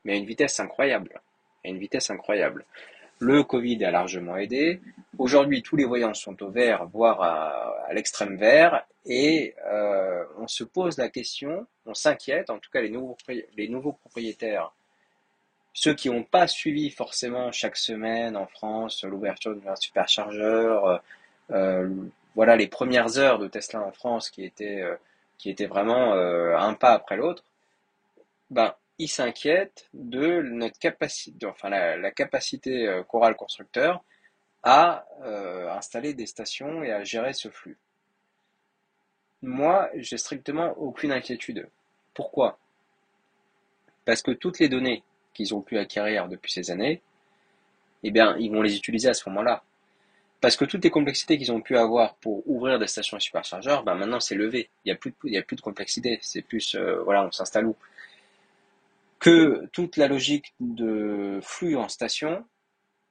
mais 0.04 0.12
à 0.12 0.16
une 0.16 0.26
vitesse 0.26 0.60
incroyable. 0.60 1.20
À 1.64 1.68
une 1.68 1.78
vitesse 1.78 2.10
incroyable. 2.10 2.64
Le 3.18 3.42
Covid 3.42 3.84
a 3.84 3.90
largement 3.90 4.38
aidé. 4.38 4.80
Aujourd'hui, 5.18 5.62
tous 5.62 5.76
les 5.76 5.84
voyants 5.84 6.14
sont 6.14 6.42
au 6.42 6.48
vert, 6.48 6.86
voire 6.86 7.20
à, 7.22 7.92
l'extrême 7.92 8.36
vert, 8.36 8.86
et 9.04 9.54
euh, 9.66 10.24
on 10.38 10.48
se 10.48 10.64
pose 10.64 10.96
la 10.96 11.10
question, 11.10 11.66
on 11.84 11.92
s'inquiète, 11.92 12.48
en 12.48 12.58
tout 12.58 12.70
cas 12.70 12.80
les 12.80 12.88
nouveaux, 12.88 13.92
propriétaires, 13.92 14.72
ceux 15.74 15.94
qui 15.94 16.08
n'ont 16.08 16.24
pas 16.24 16.46
suivi 16.46 16.88
forcément 16.90 17.52
chaque 17.52 17.76
semaine 17.76 18.38
en 18.38 18.46
France 18.46 19.04
l'ouverture 19.04 19.54
d'un 19.54 19.76
superchargeur, 19.76 20.86
euh, 20.86 20.98
euh, 21.50 21.90
voilà 22.34 22.56
les 22.56 22.68
premières 22.68 23.18
heures 23.18 23.38
de 23.38 23.48
Tesla 23.48 23.82
en 23.82 23.92
France 23.92 24.30
qui 24.30 24.44
étaient, 24.44 24.82
qui 25.36 25.50
étaient 25.50 25.66
vraiment 25.66 26.14
un 26.14 26.74
pas 26.74 26.92
après 26.92 27.16
l'autre, 27.16 27.44
ben, 28.48 28.72
il 29.00 29.08
s'inquiète 29.08 29.88
de 29.94 30.42
notre 30.42 30.78
capacité, 30.78 31.46
enfin 31.46 31.70
la, 31.70 32.10
capacité 32.10 32.86
euh, 32.86 33.02
Coral 33.02 33.34
Constructeur 33.34 34.04
à 34.62 35.06
euh, 35.22 35.70
installer 35.70 36.12
des 36.12 36.26
stations 36.26 36.82
et 36.82 36.92
à 36.92 37.02
gérer 37.02 37.32
ce 37.32 37.48
flux. 37.48 37.78
Moi, 39.40 39.88
j'ai 39.94 40.18
strictement 40.18 40.74
aucune 40.76 41.12
inquiétude. 41.12 41.66
Pourquoi? 42.12 42.58
Parce 44.04 44.20
que 44.20 44.32
toutes 44.32 44.58
les 44.58 44.68
données 44.68 45.02
qu'ils 45.32 45.54
ont 45.54 45.62
pu 45.62 45.78
acquérir 45.78 46.28
depuis 46.28 46.52
ces 46.52 46.70
années, 46.70 47.00
eh 48.02 48.10
bien, 48.10 48.36
ils 48.38 48.50
vont 48.50 48.60
les 48.60 48.76
utiliser 48.76 49.08
à 49.08 49.14
ce 49.14 49.26
moment-là. 49.30 49.62
Parce 50.42 50.56
que 50.56 50.66
toutes 50.66 50.84
les 50.84 50.90
complexités 50.90 51.38
qu'ils 51.38 51.52
ont 51.52 51.62
pu 51.62 51.78
avoir 51.78 52.16
pour 52.16 52.46
ouvrir 52.46 52.78
des 52.78 52.86
stations 52.86 53.16
et 53.16 53.20
superchargeurs, 53.20 53.82
ben 53.82 53.94
maintenant 53.94 54.20
c'est 54.20 54.34
levé. 54.34 54.68
Il 54.84 54.88
n'y 54.88 55.38
a 55.38 55.42
plus 55.42 55.56
de, 55.56 55.60
complexité. 55.62 56.18
C'est 56.20 56.42
plus, 56.42 56.74
euh, 56.74 57.02
voilà, 57.02 57.24
on 57.24 57.32
s'installe 57.32 57.64
où? 57.64 57.76
Que 59.20 59.66
toute 59.72 59.98
la 59.98 60.08
logique 60.08 60.54
de 60.58 61.38
flux 61.42 61.76
en 61.76 61.88
station, 61.88 62.44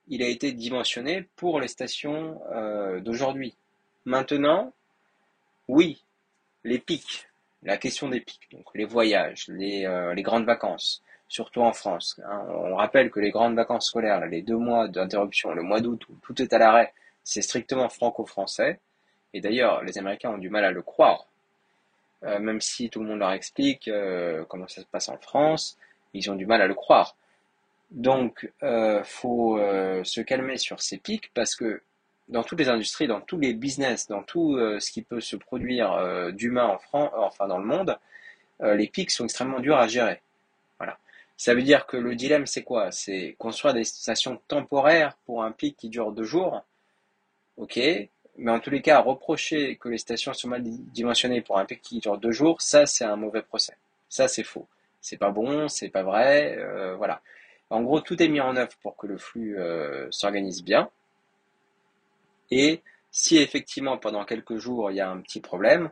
il 0.07 0.23
a 0.23 0.27
été 0.27 0.51
dimensionné 0.51 1.29
pour 1.35 1.61
les 1.61 1.67
stations 1.67 2.41
euh, 2.51 2.99
d'aujourd'hui. 2.99 3.55
Maintenant, 4.05 4.73
oui, 5.67 6.03
les 6.63 6.79
pics, 6.79 7.27
la 7.61 7.77
question 7.77 8.09
des 8.09 8.21
pics, 8.21 8.49
donc 8.51 8.65
les 8.73 8.85
voyages, 8.85 9.47
les, 9.49 9.85
euh, 9.85 10.15
grandes 10.15 10.45
vacances, 10.45 11.03
surtout 11.27 11.61
en 11.61 11.73
France. 11.73 12.19
Hein. 12.25 12.43
on 12.49 12.75
rappelle 12.75 13.11
que 13.11 13.19
les 13.19 13.29
grandes 13.29 13.55
vacances 13.55 13.87
scolaires, 13.87 14.25
les 14.25 14.41
deux 14.41 14.57
mois 14.57 14.87
d'interruption, 14.87 15.53
le 15.53 15.61
mois 15.61 15.79
d'août 15.79 16.01
où 16.09 16.15
tout 16.23 16.41
est 16.41 16.51
à 16.53 16.57
l'arrêt, 16.57 16.91
c'est 17.23 17.43
strictement 17.43 17.87
franco-français. 17.87 18.79
Et 19.35 19.41
d'ailleurs, 19.41 19.83
les 19.83 19.99
Américains 19.99 20.31
ont 20.31 20.39
du 20.39 20.49
mal 20.49 20.65
à 20.65 20.71
le 20.71 20.81
croire, 20.81 21.27
euh, 22.23 22.39
même 22.39 22.61
si 22.61 22.89
tout 22.89 22.99
le 22.99 23.05
monde 23.05 23.19
leur 23.19 23.31
explique 23.31 23.87
comment 24.47 24.67
ça 24.67 24.81
se 24.81 24.87
passe 24.87 25.07
en 25.07 25.17
France 25.19 25.77
ils 26.13 26.29
ont 26.31 26.35
du 26.35 26.45
mal 26.45 26.61
à 26.61 26.67
le 26.67 26.73
croire. 26.73 27.15
Donc, 27.91 28.51
euh, 28.61 29.03
faut 29.03 29.57
euh, 29.57 30.03
se 30.03 30.21
calmer 30.21 30.57
sur 30.57 30.81
ces 30.81 30.97
pics 30.97 31.31
parce 31.33 31.55
que 31.55 31.81
dans 32.27 32.43
toutes 32.43 32.59
les 32.59 32.69
industries, 32.69 33.07
dans 33.07 33.21
tous 33.21 33.39
les 33.39 33.53
business, 33.53 34.07
dans 34.07 34.21
tout 34.21 34.55
euh, 34.55 34.79
ce 34.79 34.91
qui 34.91 35.01
peut 35.01 35.21
se 35.21 35.35
produire 35.35 36.31
d'humain 36.33 36.65
en 36.65 36.77
France, 36.77 37.09
enfin 37.15 37.47
dans 37.47 37.57
le 37.57 37.65
monde, 37.65 37.97
les 38.61 38.87
pics 38.87 39.09
sont 39.09 39.23
extrêmement 39.23 39.61
durs 39.61 39.77
à 39.77 39.87
gérer. 39.87 40.21
Voilà. 40.79 40.97
Ça 41.37 41.55
veut 41.55 41.63
dire 41.63 41.85
que 41.87 41.95
le 41.95 42.15
dilemme, 42.15 42.45
c'est 42.45 42.63
quoi? 42.63 42.91
C'est 42.91 43.35
construire 43.39 43.73
des 43.73 43.85
stations 43.85 44.39
temporaires 44.49 45.15
pour 45.25 45.43
un 45.43 45.51
pic 45.51 45.77
qui 45.77 45.89
dure 45.89 46.11
deux 46.11 46.25
jours. 46.25 46.63
Ok, 47.57 47.79
mais 48.37 48.51
en 48.51 48.59
tous 48.59 48.69
les 48.69 48.81
cas, 48.81 48.99
reprocher 48.99 49.77
que 49.77 49.89
les 49.89 49.97
stations 49.97 50.33
sont 50.33 50.49
mal 50.49 50.61
dimensionnées 50.63 51.41
pour 51.41 51.57
un 51.57 51.65
pic 51.65 51.81
qui 51.81 51.99
dure 51.99 52.17
deux 52.17 52.31
jours, 52.31 52.61
ça, 52.61 52.85
c'est 52.85 53.05
un 53.05 53.15
mauvais 53.15 53.41
procès. 53.41 53.75
Ça, 54.09 54.27
c'est 54.27 54.43
faux 54.43 54.67
c'est 55.01 55.17
pas 55.17 55.31
bon, 55.31 55.67
c'est 55.67 55.89
pas 55.89 56.03
vrai, 56.03 56.57
euh, 56.57 56.95
voilà. 56.95 57.21
En 57.69 57.81
gros, 57.81 58.01
tout 58.01 58.21
est 58.21 58.27
mis 58.27 58.41
en 58.41 58.55
œuvre 58.55 58.75
pour 58.81 58.97
que 58.97 59.07
le 59.07 59.17
flux 59.17 59.59
euh, 59.59 60.07
s'organise 60.11 60.63
bien. 60.63 60.89
Et 62.51 62.81
si 63.11 63.37
effectivement 63.37 63.97
pendant 63.97 64.25
quelques 64.25 64.57
jours 64.57 64.91
il 64.91 64.97
y 64.97 65.01
a 65.01 65.09
un 65.09 65.19
petit 65.21 65.39
problème, 65.39 65.91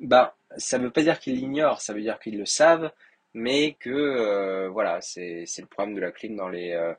bah 0.00 0.36
ça 0.56 0.78
ne 0.78 0.84
veut 0.84 0.90
pas 0.90 1.02
dire 1.02 1.18
qu'ils 1.20 1.36
l'ignorent, 1.36 1.80
ça 1.80 1.92
veut 1.92 2.00
dire 2.02 2.18
qu'ils 2.18 2.38
le 2.38 2.46
savent, 2.46 2.92
mais 3.34 3.74
que 3.74 3.90
euh, 3.90 4.68
voilà, 4.68 5.00
c'est 5.00 5.46
le 5.58 5.66
problème 5.66 5.94
de 5.94 6.00
la 6.00 6.10
clim 6.12 6.36
dans 6.36 6.48
les 6.48 6.94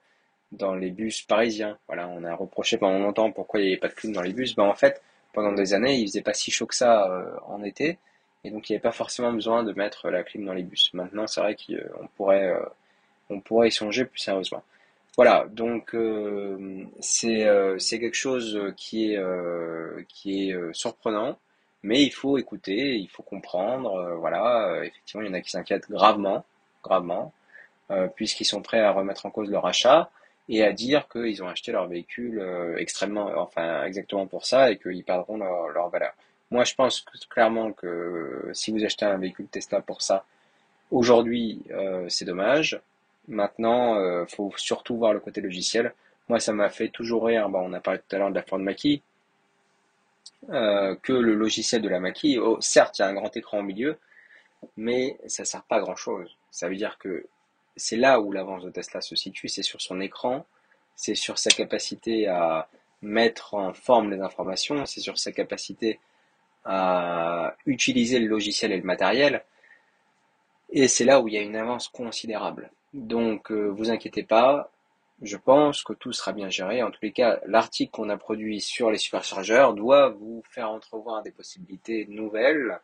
dans 0.52 0.76
les 0.76 0.92
bus 0.92 1.24
parisiens. 1.24 1.78
Voilà, 1.88 2.08
on 2.08 2.24
a 2.24 2.34
reproché 2.36 2.78
pendant 2.78 3.00
longtemps 3.00 3.32
pourquoi 3.32 3.60
il 3.60 3.64
n'y 3.64 3.70
avait 3.72 3.80
pas 3.80 3.90
de 3.90 3.94
clim 3.94 4.14
dans 4.14 4.22
les 4.22 4.34
bus. 4.34 4.56
Ben 4.56 4.64
en 4.64 4.76
fait, 4.76 5.02
pendant 5.34 5.52
des 5.54 5.74
années, 5.74 5.96
il 5.96 6.08
faisait 6.08 6.22
pas 6.22 6.34
si 6.34 6.52
chaud 6.52 6.66
que 6.66 6.76
ça 6.76 7.10
en 7.48 7.64
été. 7.64 8.00
Et 8.46 8.52
donc 8.52 8.70
il 8.70 8.74
n'y 8.74 8.76
avait 8.76 8.84
pas 8.84 8.92
forcément 8.92 9.34
besoin 9.34 9.64
de 9.64 9.74
mettre 9.74 10.10
la 10.12 10.22
clim 10.24 10.46
dans 10.46 10.54
les 10.54 10.62
bus. 10.62 10.92
Maintenant, 10.94 11.26
c'est 11.26 11.42
vrai 11.42 11.56
qu'on 11.56 12.08
pourrait, 12.16 12.46
euh, 12.46 12.64
on 13.32 13.40
pourrait 13.40 13.70
y 13.70 13.72
songer 13.72 14.06
plus 14.06 14.20
sérieusement. 14.20 14.64
Voilà, 15.18 15.48
donc 15.50 15.96
euh, 15.96 16.86
euh, 17.24 17.76
c'est 17.80 18.00
quelque 18.00 18.16
chose 18.16 18.74
qui 18.78 19.14
est, 19.14 19.20
qui 20.10 20.50
est 20.50 20.74
surprenant, 20.74 21.40
mais 21.82 22.04
il 22.04 22.12
faut 22.12 22.38
écouter, 22.38 22.98
il 22.98 23.08
faut 23.10 23.24
comprendre. 23.24 24.16
voilà, 24.20 24.82
effectivement, 24.84 25.24
il 25.24 25.28
y 25.28 25.32
en 25.32 25.34
a 25.34 25.42
qui 25.42 25.50
s'inquiètent 25.50 25.90
gravement, 25.90 26.46
gravement, 26.84 27.34
puisqu'ils 28.16 28.46
sont 28.46 28.62
prêts 28.62 28.82
à 28.82 28.92
remettre 28.92 29.26
en 29.26 29.32
cause 29.32 29.50
leur 29.50 29.66
achat 29.66 30.12
et 30.50 30.64
à 30.64 30.72
dire 30.72 31.08
qu'ils 31.08 31.42
ont 31.42 31.48
acheté 31.48 31.72
leur 31.72 31.88
véhicule 31.88 32.44
extrêmement, 32.78 33.32
enfin 33.38 33.86
exactement 33.86 34.28
pour 34.28 34.46
ça 34.46 34.70
et 34.70 34.78
qu'ils 34.78 35.04
perdront 35.04 35.38
leur, 35.38 35.70
leur 35.70 35.90
valeur. 35.90 36.14
Moi, 36.52 36.64
je 36.64 36.76
pense 36.76 37.04
clairement 37.30 37.74
que 37.74 38.35
si 38.56 38.72
vous 38.72 38.84
achetez 38.84 39.06
un 39.06 39.18
véhicule 39.18 39.48
Tesla 39.48 39.82
pour 39.82 40.02
ça, 40.02 40.26
aujourd'hui, 40.92 41.62
euh, 41.72 42.08
c'est 42.10 42.26
dommage. 42.26 42.80
Maintenant, 43.28 43.96
il 43.96 44.02
euh, 44.02 44.26
faut 44.26 44.52
surtout 44.58 44.98
voir 44.98 45.14
le 45.14 45.20
côté 45.20 45.42
logiciel. 45.42 45.94
Moi, 46.30 46.40
ça 46.40 46.54
m'a 46.54 46.70
fait 46.70 46.90
toujours 46.90 47.26
rire. 47.26 47.50
on 47.54 47.74
a 47.74 47.80
parlé 47.80 48.00
tout 48.00 48.16
à 48.16 48.20
l'heure 48.20 48.30
de 48.30 48.36
la 48.36 48.44
Ford 48.44 48.60
Mackie. 48.60 49.02
Euh, 50.52 50.96
que 51.02 51.14
le 51.14 51.34
logiciel 51.34 51.82
de 51.82 51.90
la 51.90 52.00
Mackie, 52.00 52.38
oh, 52.38 52.58
certes, 52.62 53.00
il 53.00 53.02
y 53.02 53.06
a 53.06 53.08
un 53.08 53.14
grand 53.14 53.36
écran 53.36 53.60
au 53.60 53.64
milieu, 53.64 53.98
mais 54.78 55.18
ça 55.26 55.44
ne 55.44 55.48
sert 55.48 55.64
pas 55.64 55.78
à 55.78 55.80
grand 55.80 55.96
chose. 55.96 56.36
Ça 56.52 56.70
veut 56.70 56.76
dire 56.76 56.98
que 57.00 57.26
c'est 57.76 57.98
là 57.98 58.20
où 58.20 58.32
l'avance 58.32 58.64
de 58.64 58.70
Tesla 58.70 59.02
se 59.02 59.16
situe, 59.16 59.48
c'est 59.50 59.64
sur 59.64 59.82
son 59.82 60.00
écran, 60.02 60.46
c'est 60.96 61.16
sur 61.16 61.40
sa 61.40 61.50
capacité 61.50 62.28
à 62.28 62.70
mettre 63.02 63.56
en 63.56 63.74
forme 63.74 64.12
les 64.12 64.22
informations, 64.22 64.86
c'est 64.86 65.02
sur 65.02 65.18
sa 65.18 65.32
capacité 65.32 66.00
à 66.66 67.56
utiliser 67.66 68.20
le 68.20 68.28
logiciel 68.28 68.72
et 68.72 68.78
le 68.78 68.84
matériel. 68.84 69.44
Et 70.72 70.88
c'est 70.88 71.06
là 71.06 71.22
où 71.22 71.28
il 71.28 71.36
y 71.36 71.38
a 71.38 71.42
une 71.42 71.56
avance 71.56 71.88
considérable. 71.88 72.72
Donc, 72.94 73.52
euh, 73.52 73.68
vous 73.68 73.92
inquiétez 73.92 74.24
pas, 74.24 74.72
je 75.22 75.38
pense 75.38 75.84
que 75.84 75.94
tout 75.94 76.12
sera 76.12 76.34
bien 76.34 76.50
géré. 76.50 76.84
En 76.84 76.92
tous 76.92 77.02
les 77.02 77.12
cas, 77.12 77.40
l'article 77.46 77.92
qu'on 77.92 78.10
a 78.10 78.18
produit 78.18 78.60
sur 78.62 78.92
les 78.92 78.98
superchargeurs 78.98 79.74
doit 79.74 80.10
vous 80.10 80.44
faire 80.50 80.70
entrevoir 80.70 81.24
des 81.24 81.32
possibilités 81.32 82.06
nouvelles 82.10 82.80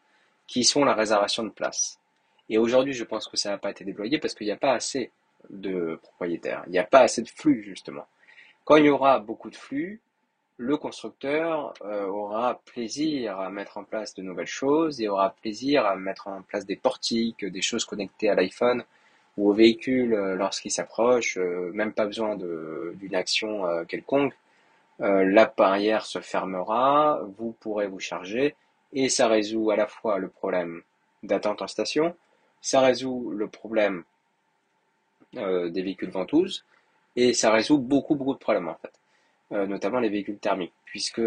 qui 0.47 0.63
sont 0.63 0.85
la 0.85 0.93
réservation 0.93 1.43
de 1.43 1.49
place. 1.49 1.99
Et 2.49 2.57
aujourd'hui, 2.57 2.93
je 2.93 3.03
pense 3.03 3.27
que 3.27 3.37
ça 3.37 3.49
n'a 3.49 3.57
pas 3.57 3.71
été 3.71 3.83
déployé 3.83 4.19
parce 4.19 4.33
qu'il 4.33 4.47
n'y 4.47 4.51
a 4.51 4.57
pas 4.57 4.73
assez 4.73 5.11
de 5.49 5.99
propriétaires. 6.01 6.63
Il 6.67 6.71
n'y 6.71 6.79
a 6.79 6.83
pas 6.83 7.01
assez 7.01 7.21
de 7.21 7.29
flux, 7.29 7.63
justement. 7.63 8.05
Quand 8.63 8.75
il 8.75 8.85
y 8.85 8.89
aura 8.89 9.19
beaucoup 9.19 9.49
de 9.49 9.55
flux, 9.55 9.99
le 10.61 10.77
constructeur 10.77 11.73
euh, 11.83 12.05
aura 12.05 12.61
plaisir 12.65 13.39
à 13.39 13.49
mettre 13.49 13.79
en 13.79 13.83
place 13.83 14.13
de 14.13 14.21
nouvelles 14.21 14.45
choses 14.45 15.01
et 15.01 15.07
aura 15.09 15.31
plaisir 15.31 15.87
à 15.87 15.95
mettre 15.95 16.27
en 16.27 16.43
place 16.43 16.67
des 16.67 16.75
portiques, 16.75 17.43
des 17.43 17.63
choses 17.63 17.83
connectées 17.83 18.29
à 18.29 18.35
l'iPhone 18.35 18.83
ou 19.37 19.49
au 19.49 19.53
véhicule 19.53 20.13
euh, 20.13 20.35
lorsqu'il 20.35 20.69
s'approche, 20.69 21.37
euh, 21.37 21.71
même 21.73 21.93
pas 21.93 22.05
besoin 22.05 22.35
d'une 22.35 23.15
action 23.15 23.63
quelconque. 23.87 24.35
la 24.99 25.45
barrière 25.45 26.05
se 26.05 26.19
fermera, 26.21 27.21
vous 27.37 27.53
pourrez 27.59 27.87
vous 27.87 27.99
charger 27.99 28.55
et 28.93 29.09
ça 29.09 29.27
résout 29.27 29.71
à 29.71 29.75
la 29.75 29.87
fois 29.87 30.19
le 30.19 30.29
problème 30.29 30.83
d'attente 31.23 31.63
en 31.63 31.67
station, 31.67 32.15
ça 32.61 32.81
résout 32.81 33.31
le 33.31 33.47
problème 33.47 34.03
des 35.33 35.81
véhicules 35.81 36.11
ventouses 36.11 36.65
et 37.15 37.33
ça 37.33 37.51
résout 37.51 37.79
beaucoup 37.79 38.15
beaucoup 38.15 38.33
de 38.33 38.39
problèmes 38.39 38.67
en 38.67 38.75
fait. 38.75 39.00
Notamment 39.51 39.99
les 39.99 40.09
véhicules 40.09 40.37
thermiques, 40.37 40.73
puisque 40.85 41.21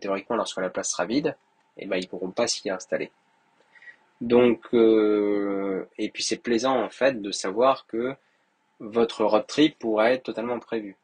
théoriquement, 0.00 0.36
lorsque 0.36 0.58
la 0.58 0.70
place 0.70 0.90
sera 0.90 1.06
vide, 1.06 1.36
eh 1.78 1.86
ben, 1.86 1.96
ils 1.96 2.04
ne 2.04 2.08
pourront 2.08 2.30
pas 2.30 2.46
s'y 2.46 2.68
installer. 2.70 3.10
Donc, 4.20 4.68
et 4.72 6.10
puis 6.10 6.22
c'est 6.22 6.36
plaisant 6.36 6.82
en 6.82 6.90
fait 6.90 7.20
de 7.20 7.30
savoir 7.30 7.86
que 7.86 8.14
votre 8.80 9.24
road 9.24 9.46
trip 9.46 9.78
pourrait 9.78 10.14
être 10.14 10.24
totalement 10.24 10.58
prévu. 10.58 10.96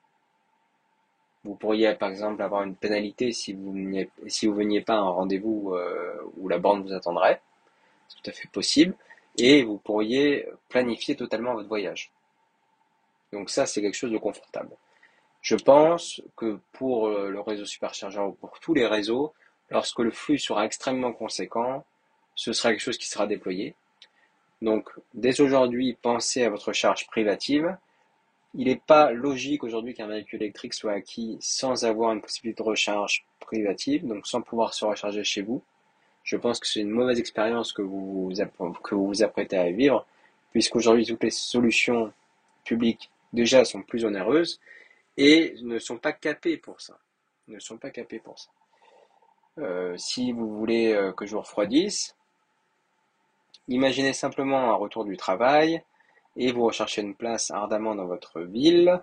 Vous 1.45 1.54
pourriez 1.54 1.95
par 1.95 2.09
exemple 2.09 2.42
avoir 2.42 2.64
une 2.64 2.75
pénalité 2.75 3.30
si 3.30 3.52
vous 3.52 3.73
si 4.26 4.47
vous 4.47 4.54
veniez 4.54 4.80
pas 4.80 4.95
à 4.95 4.99
un 4.99 5.11
rendez-vous 5.11 5.75
euh, 5.75 6.21
où 6.38 6.49
la 6.49 6.59
borne 6.59 6.83
vous 6.83 6.92
attendrait. 6.92 7.40
C'est 8.09 8.16
tout 8.21 8.30
à 8.30 8.33
fait 8.33 8.49
possible. 8.49 8.95
Et 9.38 9.62
vous 9.62 9.76
pourriez 9.78 10.49
planifier 10.68 11.14
totalement 11.14 11.54
votre 11.54 11.68
voyage. 11.68 12.11
Donc 13.33 13.50
ça, 13.50 13.66
c'est 13.66 13.83
quelque 13.83 13.95
chose 13.95 14.11
de 14.11 14.18
confortable. 14.18 14.71
Je 15.46 15.54
pense 15.54 16.20
que 16.36 16.58
pour 16.72 17.06
euh, 17.06 17.30
le 17.30 17.38
réseau 17.38 17.64
superchargeur 17.64 18.26
ou 18.26 18.32
pour 18.32 18.58
tous 18.58 18.74
les 18.74 18.84
réseaux, 18.84 19.32
lorsque 19.70 20.00
le 20.00 20.10
flux 20.10 20.40
sera 20.40 20.66
extrêmement 20.66 21.12
conséquent, 21.12 21.84
ce 22.34 22.52
sera 22.52 22.70
quelque 22.70 22.80
chose 22.80 22.98
qui 22.98 23.08
sera 23.08 23.28
déployé. 23.28 23.76
Donc, 24.60 24.90
dès 25.14 25.40
aujourd'hui, 25.40 25.96
pensez 26.02 26.42
à 26.42 26.50
votre 26.50 26.72
charge 26.72 27.06
privative. 27.06 27.76
Il 28.56 28.66
n'est 28.66 28.82
pas 28.88 29.12
logique 29.12 29.62
aujourd'hui 29.62 29.94
qu'un 29.94 30.08
véhicule 30.08 30.42
électrique 30.42 30.74
soit 30.74 30.94
acquis 30.94 31.38
sans 31.40 31.84
avoir 31.84 32.10
une 32.10 32.22
possibilité 32.22 32.64
de 32.64 32.68
recharge 32.68 33.24
privative, 33.38 34.04
donc 34.04 34.26
sans 34.26 34.42
pouvoir 34.42 34.74
se 34.74 34.84
recharger 34.84 35.22
chez 35.22 35.42
vous. 35.42 35.62
Je 36.24 36.36
pense 36.36 36.58
que 36.58 36.66
c'est 36.66 36.80
une 36.80 36.90
mauvaise 36.90 37.20
expérience 37.20 37.72
que 37.72 37.82
vous, 37.82 38.32
que 38.82 38.96
vous 38.96 39.06
vous 39.06 39.22
apprêtez 39.22 39.56
à 39.56 39.70
vivre, 39.70 40.06
puisqu'aujourd'hui 40.50 41.06
toutes 41.06 41.22
les 41.22 41.30
solutions 41.30 42.12
publiques 42.64 43.12
déjà 43.32 43.64
sont 43.64 43.82
plus 43.82 44.04
onéreuses 44.04 44.58
et 45.16 45.56
ne 45.62 45.78
sont 45.78 45.99
pas 45.99 46.12
capées 46.12 46.56
pour 46.56 46.80
ça. 46.80 46.99
Ne 47.49 47.58
sont 47.58 47.78
pas 47.78 47.90
capées 47.90 48.18
pour 48.18 48.38
ça. 48.38 48.50
Euh, 49.58 49.96
si 49.96 50.32
vous 50.32 50.56
voulez 50.56 50.92
euh, 50.92 51.12
que 51.12 51.26
je 51.26 51.32
vous 51.32 51.40
refroidisse, 51.40 52.16
Imaginez 53.68 54.12
simplement 54.12 54.70
un 54.70 54.75
retour 54.75 55.04
du 55.04 55.16
travail 55.16 55.82
et 56.37 56.52
vous 56.52 56.64
recherchez 56.64 57.02
une 57.02 57.16
place 57.16 57.50
ardemment 57.50 57.96
dans 57.96 58.06
votre 58.06 58.40
ville. 58.40 59.02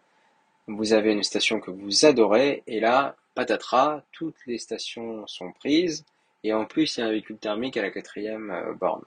Vous 0.67 0.93
avez 0.93 1.11
une 1.11 1.23
station 1.23 1.59
que 1.59 1.69
vous 1.69 2.05
adorez 2.05 2.63
et 2.65 2.79
là, 2.79 3.17
patatras, 3.35 4.03
toutes 4.13 4.37
les 4.45 4.57
stations 4.57 5.27
sont 5.27 5.51
prises 5.51 6.05
et 6.45 6.53
en 6.53 6.65
plus 6.65 6.95
il 6.95 7.01
y 7.01 7.03
a 7.03 7.07
un 7.07 7.11
véhicule 7.11 7.37
thermique 7.37 7.75
à 7.75 7.81
la 7.81 7.91
quatrième 7.91 8.51
euh, 8.51 8.73
borne. 8.73 9.03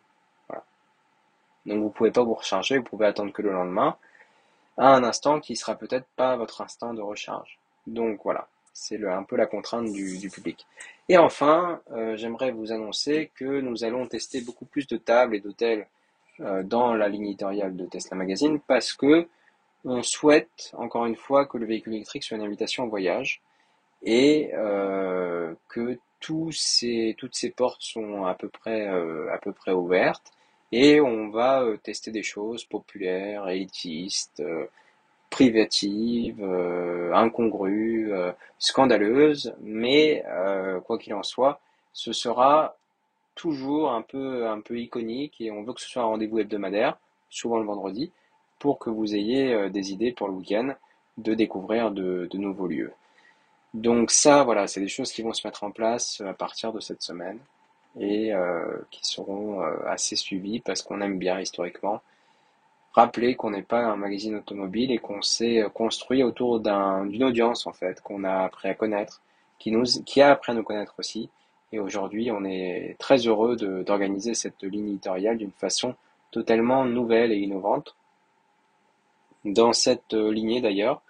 Donc 1.64 1.82
vous 1.82 1.90
pouvez 1.90 2.12
pas 2.12 2.22
vous 2.22 2.34
recharger, 2.34 2.78
vous 2.78 2.84
pouvez 2.84 3.06
attendre 3.06 3.32
que 3.32 3.42
le 3.42 3.50
lendemain 3.50 3.96
à 4.76 4.94
un 4.94 5.04
instant 5.04 5.40
qui 5.40 5.56
sera 5.56 5.76
peut-être 5.76 6.06
pas 6.16 6.36
votre 6.36 6.60
instant 6.60 6.94
de 6.94 7.02
recharge. 7.02 7.58
Donc 7.86 8.20
voilà. 8.24 8.48
C'est 8.72 9.02
un 9.06 9.22
peu 9.22 9.36
la 9.36 9.46
contrainte 9.46 9.90
du, 9.90 10.28
public. 10.28 10.66
Et 11.08 11.16
enfin, 11.16 11.80
euh, 11.92 12.14
j'aimerais 12.16 12.50
vous 12.50 12.72
annoncer 12.72 13.30
que 13.34 13.60
nous 13.60 13.84
allons 13.84 14.06
tester 14.06 14.42
beaucoup 14.42 14.66
plus 14.66 14.86
de 14.86 14.98
tables 14.98 15.34
et 15.34 15.40
d'hôtels 15.40 15.86
euh, 16.40 16.62
dans 16.62 16.92
la 16.92 17.08
ligne 17.08 17.28
éditoriale 17.28 17.74
de 17.74 17.86
Tesla 17.86 18.18
Magazine 18.18 18.60
parce 18.60 18.92
que 18.92 19.28
on 19.86 20.02
souhaite, 20.02 20.72
encore 20.76 21.06
une 21.06 21.16
fois, 21.16 21.46
que 21.46 21.56
le 21.56 21.64
véhicule 21.64 21.94
électrique 21.94 22.24
soit 22.24 22.36
une 22.36 22.42
invitation 22.42 22.84
au 22.84 22.88
voyage 22.88 23.40
et 24.02 24.50
euh, 24.52 25.54
que 25.68 25.98
toutes 26.20 26.52
ces 26.52 27.50
portes 27.56 27.80
sont 27.80 28.26
à 28.26 28.34
peu 28.34 28.48
près 28.48 29.72
ouvertes 29.72 30.35
et 30.72 31.00
on 31.00 31.28
va 31.28 31.64
tester 31.82 32.10
des 32.10 32.22
choses 32.22 32.64
populaires, 32.64 33.48
élitistes, 33.48 34.42
euh, 36.40 37.12
incongrue, 37.12 38.12
euh, 38.12 38.32
scandaleuse, 38.58 39.54
mais 39.60 40.24
euh, 40.28 40.80
quoi 40.80 40.98
qu'il 40.98 41.14
en 41.14 41.22
soit, 41.22 41.60
ce 41.92 42.12
sera 42.12 42.76
toujours 43.34 43.92
un 43.92 44.02
peu, 44.02 44.46
un 44.46 44.60
peu 44.60 44.78
iconique 44.78 45.40
et 45.40 45.50
on 45.50 45.62
veut 45.62 45.74
que 45.74 45.80
ce 45.80 45.88
soit 45.88 46.02
un 46.02 46.06
rendez-vous 46.06 46.38
hebdomadaire, 46.38 46.96
souvent 47.28 47.58
le 47.58 47.66
vendredi, 47.66 48.10
pour 48.58 48.78
que 48.78 48.88
vous 48.88 49.14
ayez 49.14 49.68
des 49.70 49.92
idées 49.92 50.12
pour 50.12 50.28
le 50.28 50.34
week-end 50.34 50.74
de 51.18 51.34
découvrir 51.34 51.90
de 51.90 52.28
nouveaux 52.34 52.66
lieux. 52.66 52.92
Donc 53.74 54.10
ça, 54.10 54.42
voilà, 54.44 54.66
c'est 54.66 54.80
des 54.80 54.88
choses 54.88 55.12
qui 55.12 55.20
vont 55.20 55.34
se 55.34 55.46
mettre 55.46 55.64
en 55.64 55.70
place 55.70 56.22
à 56.22 56.32
partir 56.32 56.72
de 56.72 56.80
cette 56.80 57.02
semaine 57.02 57.38
et 57.98 58.32
qui 58.90 59.06
seront 59.06 59.60
assez 59.86 60.16
suivies 60.16 60.60
parce 60.60 60.82
qu'on 60.82 61.00
aime 61.00 61.18
bien 61.18 61.40
historiquement 61.40 62.02
rappeler 62.96 63.34
qu'on 63.36 63.50
n'est 63.50 63.62
pas 63.62 63.84
un 63.84 63.96
magazine 63.96 64.36
automobile 64.36 64.90
et 64.90 64.98
qu'on 64.98 65.20
s'est 65.22 65.62
euh, 65.62 65.68
construit 65.68 66.22
autour 66.22 66.60
d'une 66.60 67.24
audience 67.24 67.66
en 67.66 67.72
fait 67.72 68.00
qu'on 68.00 68.24
a 68.24 68.44
appris 68.44 68.68
à 68.68 68.74
connaître, 68.74 69.20
qui 69.58 69.70
nous 69.70 69.84
qui 70.04 70.22
a 70.22 70.30
appris 70.30 70.52
à 70.52 70.54
nous 70.54 70.64
connaître 70.64 70.94
aussi. 70.98 71.28
Et 71.72 71.78
aujourd'hui, 71.78 72.30
on 72.30 72.44
est 72.44 72.96
très 72.98 73.26
heureux 73.26 73.56
d'organiser 73.56 74.34
cette 74.34 74.62
ligne 74.62 74.88
éditoriale 74.88 75.36
d'une 75.36 75.52
façon 75.52 75.94
totalement 76.30 76.84
nouvelle 76.84 77.32
et 77.32 77.38
innovante. 77.38 77.94
Dans 79.44 79.72
cette 79.72 80.14
euh, 80.14 80.32
lignée 80.32 80.60
d'ailleurs, 80.60 81.02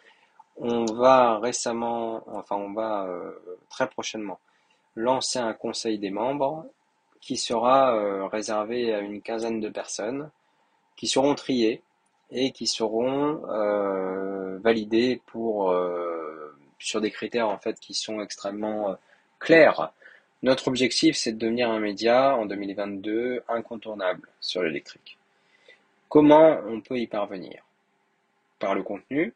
on 0.57 0.87
va 0.87 1.39
récemment, 1.39 2.23
enfin 2.27 2.57
on 2.57 2.73
va 2.73 3.05
euh, 3.05 3.33
très 3.71 3.89
prochainement 3.89 4.41
lancer 4.97 5.39
un 5.39 5.53
conseil 5.53 5.99
des 5.99 6.11
membres 6.11 6.65
qui 7.27 7.37
sera 7.37 8.29
réservé 8.29 8.95
à 8.95 9.01
une 9.01 9.21
quinzaine 9.21 9.59
de 9.59 9.69
personnes 9.69 10.31
qui 10.95 11.09
seront 11.09 11.35
triés 11.35 11.83
et 12.31 12.53
qui 12.53 12.67
seront 12.67 13.43
euh, 13.49 14.59
validés 14.59 15.21
pour 15.27 15.71
euh, 15.71 16.57
sur 16.79 17.01
des 17.01 17.11
critères 17.11 17.49
en 17.49 17.59
fait 17.59 17.81
qui 17.81 17.95
sont 17.95 18.21
extrêmement 18.21 18.91
euh, 18.91 18.95
clairs. 19.39 19.93
Notre 20.43 20.69
objectif, 20.69 21.17
c'est 21.17 21.33
de 21.33 21.39
devenir 21.39 21.71
un 21.71 21.81
média 21.81 22.37
en 22.37 22.47
2022 22.47 23.43
incontournable 23.49 24.29
sur 24.41 24.63
l'électrique. 24.63 25.19
Comment 26.09 26.61
on 26.67 26.81
peut 26.81 26.99
y 26.99 27.07
parvenir? 27.07 27.65
Par 28.59 28.75
le 28.75 28.83
contenu 28.83 29.35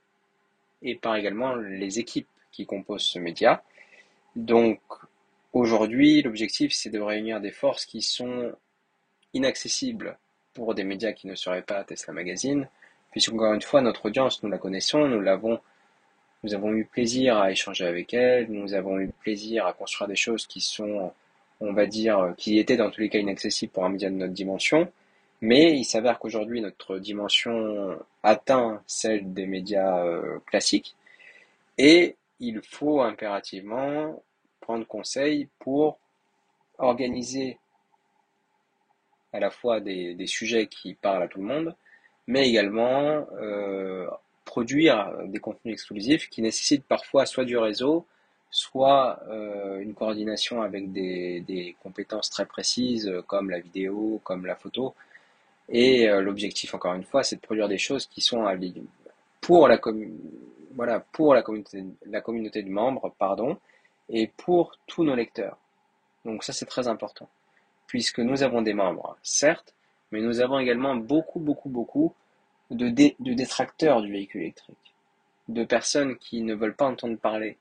et 0.82 0.94
par 0.94 1.16
également 1.16 1.54
les 1.56 1.98
équipes 1.98 2.28
qui 2.52 2.66
composent 2.66 3.02
ce 3.02 3.18
média. 3.18 3.62
Donc 4.36 4.80
aujourd'hui, 5.52 6.22
l'objectif, 6.22 6.72
c'est 6.72 6.90
de 6.90 7.00
réunir 7.00 7.40
des 7.40 7.50
forces 7.50 7.84
qui 7.86 8.02
sont 8.02 8.52
inaccessibles 9.34 10.18
pour 10.54 10.74
des 10.74 10.84
médias 10.84 11.12
qui 11.12 11.26
ne 11.26 11.34
seraient 11.34 11.62
pas 11.62 11.84
Tesla 11.84 12.12
Magazine, 12.12 12.68
puisqu'encore 13.10 13.54
une 13.54 13.62
fois, 13.62 13.80
notre 13.80 14.06
audience, 14.06 14.42
nous 14.42 14.50
la 14.50 14.58
connaissons, 14.58 15.06
nous 15.08 15.20
l'avons, 15.20 15.60
nous 16.42 16.54
avons 16.54 16.72
eu 16.72 16.84
plaisir 16.84 17.38
à 17.38 17.50
échanger 17.50 17.86
avec 17.86 18.14
elle, 18.14 18.50
nous 18.50 18.74
avons 18.74 18.98
eu 18.98 19.08
plaisir 19.20 19.66
à 19.66 19.72
construire 19.72 20.08
des 20.08 20.16
choses 20.16 20.46
qui 20.46 20.60
sont, 20.60 21.12
on 21.60 21.72
va 21.72 21.86
dire, 21.86 22.34
qui 22.36 22.58
étaient 22.58 22.76
dans 22.76 22.90
tous 22.90 23.00
les 23.00 23.08
cas 23.08 23.18
inaccessibles 23.18 23.72
pour 23.72 23.84
un 23.84 23.90
média 23.90 24.10
de 24.10 24.14
notre 24.14 24.32
dimension, 24.32 24.90
mais 25.40 25.76
il 25.76 25.84
s'avère 25.84 26.18
qu'aujourd'hui, 26.18 26.60
notre 26.60 26.98
dimension 26.98 27.98
atteint 28.22 28.82
celle 28.86 29.32
des 29.32 29.46
médias 29.46 30.04
euh, 30.04 30.38
classiques, 30.46 30.96
et 31.78 32.16
il 32.40 32.60
faut 32.62 33.00
impérativement 33.00 34.22
prendre 34.70 34.86
conseil 34.86 35.48
pour 35.58 35.98
organiser 36.78 37.58
à 39.32 39.40
la 39.40 39.50
fois 39.50 39.80
des, 39.80 40.14
des, 40.14 40.28
sujets 40.28 40.68
qui 40.68 40.94
parlent 40.94 41.24
à 41.24 41.28
tout 41.28 41.40
le 41.40 41.46
monde, 41.46 41.74
mais 42.28 42.48
également 42.48 43.26
euh, 43.40 44.06
produire 44.44 45.12
des 45.26 45.40
contenus 45.40 45.72
exclusifs 45.74 46.28
qui 46.30 46.40
nécessitent 46.40 46.84
parfois 46.84 47.26
soit 47.26 47.44
du 47.44 47.58
réseau, 47.58 48.06
soit 48.48 49.20
euh, 49.28 49.80
une 49.80 49.92
coordination 49.92 50.62
avec 50.62 50.92
des, 50.92 51.40
des, 51.40 51.74
compétences 51.82 52.30
très 52.30 52.46
précises 52.46 53.12
comme 53.26 53.50
la 53.50 53.58
vidéo, 53.58 54.20
comme 54.22 54.46
la 54.46 54.54
photo. 54.54 54.94
Et 55.68 56.08
euh, 56.08 56.20
l'objectif, 56.20 56.74
encore 56.74 56.94
une 56.94 57.08
fois, 57.10 57.24
c'est 57.24 57.36
de 57.36 57.40
produire 57.40 57.68
des 57.68 57.78
choses 57.78 58.06
qui 58.06 58.20
sont 58.20 58.44
pour 59.40 59.66
la, 59.66 59.80
voilà, 60.76 61.00
pour 61.00 61.34
la 61.34 61.42
communauté, 61.42 61.84
la 62.06 62.20
communauté 62.20 62.62
de 62.62 62.70
membres, 62.70 63.12
pardon, 63.18 63.58
et 64.10 64.26
pour 64.26 64.76
tous 64.86 65.04
nos 65.04 65.14
lecteurs. 65.14 65.56
Donc 66.24 66.44
ça, 66.44 66.52
c'est 66.52 66.66
très 66.66 66.88
important 66.88 67.28
puisque 67.90 68.20
nous 68.20 68.44
avons 68.44 68.62
des 68.62 68.72
membres, 68.72 69.18
certes, 69.20 69.74
mais 70.12 70.20
nous 70.20 70.40
avons 70.40 70.60
également 70.60 70.94
beaucoup, 70.94 71.40
beaucoup, 71.40 71.68
beaucoup 71.68 72.14
de, 72.70 72.88
détracteurs 73.34 74.00
du 74.00 74.12
véhicule 74.12 74.42
électrique, 74.42 74.94
de 75.48 75.64
personnes 75.64 76.16
qui 76.16 76.42
ne 76.42 76.54
veulent 76.54 76.76
pas 76.76 76.86
entendre 76.86 77.18
parler, 77.18 77.58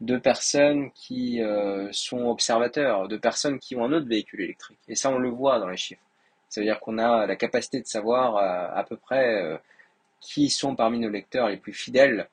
de 0.00 0.18
personnes 0.18 0.92
qui 0.92 1.42
euh, 1.42 1.88
sont 1.90 2.26
observateurs, 2.26 3.08
de 3.08 3.16
personnes 3.16 3.58
qui 3.58 3.74
ont 3.74 3.84
un 3.84 3.92
autre 3.92 4.06
véhicule 4.06 4.42
électrique. 4.42 4.78
Et 4.86 4.94
ça, 4.94 5.10
on 5.10 5.18
le 5.18 5.30
voit 5.30 5.58
dans 5.58 5.68
les 5.68 5.76
chiffres. 5.76 6.00
Ça 6.48 6.60
veut 6.60 6.64
dire 6.64 6.78
qu'on 6.78 6.98
a 6.98 7.26
la 7.26 7.34
capacité 7.34 7.80
de 7.80 7.86
savoir 7.88 8.36
euh, 8.36 8.68
à 8.72 8.84
peu 8.84 8.96
près 8.96 9.42
euh, 9.42 9.58
qui 10.20 10.48
sont 10.48 10.76
parmi 10.76 11.00
nos 11.00 11.10
lecteurs 11.10 11.48
les 11.48 11.56
plus 11.56 11.72
fidèles, 11.72 12.28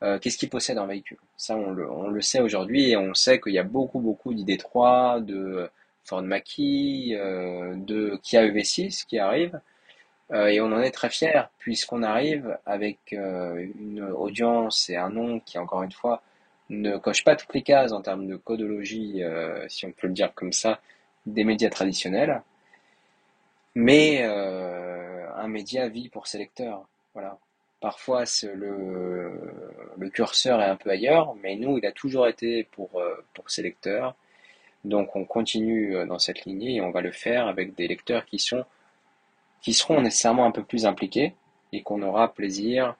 qu'est-ce 0.00 0.38
qu'ils 0.38 0.50
possèdent 0.50 0.78
en 0.78 0.86
véhicule? 0.86 1.18
Ça, 1.36 1.56
on 1.56 1.70
le, 1.70 1.90
on 1.90 2.08
le 2.08 2.20
sait 2.20 2.40
aujourd'hui 2.40 2.90
et 2.90 2.96
on 2.96 3.14
sait 3.14 3.40
qu'il 3.40 3.52
y 3.52 3.58
a 3.58 3.62
beaucoup, 3.62 4.00
beaucoup 4.00 4.34
d'ID3, 4.34 5.24
de 5.24 5.70
Ford 6.06 6.22
Mackie, 6.22 7.14
euh, 7.16 7.74
de 7.76 8.18
Kia 8.22 8.46
EV6 8.46 9.06
qui 9.06 9.18
arrive. 9.18 9.60
Euh, 10.32 10.46
et 10.46 10.60
on 10.60 10.66
en 10.66 10.80
est 10.80 10.90
très 10.90 11.10
fiers 11.10 11.42
puisqu'on 11.58 12.02
arrive 12.02 12.58
avec 12.66 12.98
euh, 13.12 13.66
une 13.78 14.02
audience 14.02 14.90
et 14.90 14.96
un 14.96 15.10
nom 15.10 15.40
qui 15.40 15.58
encore 15.58 15.82
une 15.82 15.92
fois 15.92 16.22
ne 16.70 16.96
coche 16.96 17.24
pas 17.24 17.36
toutes 17.36 17.54
les 17.54 17.62
cases 17.62 17.92
en 17.92 18.02
termes 18.02 18.26
de 18.26 18.36
codologie, 18.36 19.22
euh, 19.22 19.68
si 19.68 19.86
on 19.86 19.92
peut 19.92 20.08
le 20.08 20.12
dire 20.12 20.34
comme 20.34 20.52
ça, 20.52 20.80
des 21.26 21.44
médias 21.44 21.70
traditionnels, 21.70 22.42
mais 23.74 24.20
euh, 24.22 25.28
un 25.36 25.48
média 25.48 25.88
vit 25.88 26.08
pour 26.08 26.26
ses 26.26 26.38
lecteurs. 26.38 26.88
Voilà. 27.14 27.38
Parfois, 27.80 28.24
le, 28.42 30.08
curseur 30.12 30.60
est 30.60 30.66
un 30.66 30.76
peu 30.76 30.90
ailleurs, 30.90 31.34
mais 31.42 31.56
nous, 31.56 31.78
il 31.78 31.86
a 31.86 31.92
toujours 31.92 32.26
été 32.26 32.64
pour, 32.64 33.02
pour 33.34 33.50
ses 33.50 33.62
lecteurs. 33.62 34.14
Donc, 34.84 35.14
on 35.14 35.24
continue 35.24 35.94
dans 36.06 36.18
cette 36.18 36.44
lignée 36.44 36.76
et 36.76 36.80
on 36.80 36.90
va 36.90 37.00
le 37.00 37.12
faire 37.12 37.46
avec 37.48 37.74
des 37.74 37.86
lecteurs 37.86 38.24
qui 38.24 38.38
seront 38.38 40.00
nécessairement 40.00 40.46
un 40.46 40.52
peu 40.52 40.64
plus 40.64 40.86
impliqués 40.86 41.34
et 41.72 41.82
qu'on 41.82 42.02
aura 42.02 42.32
plaisir 42.32 42.96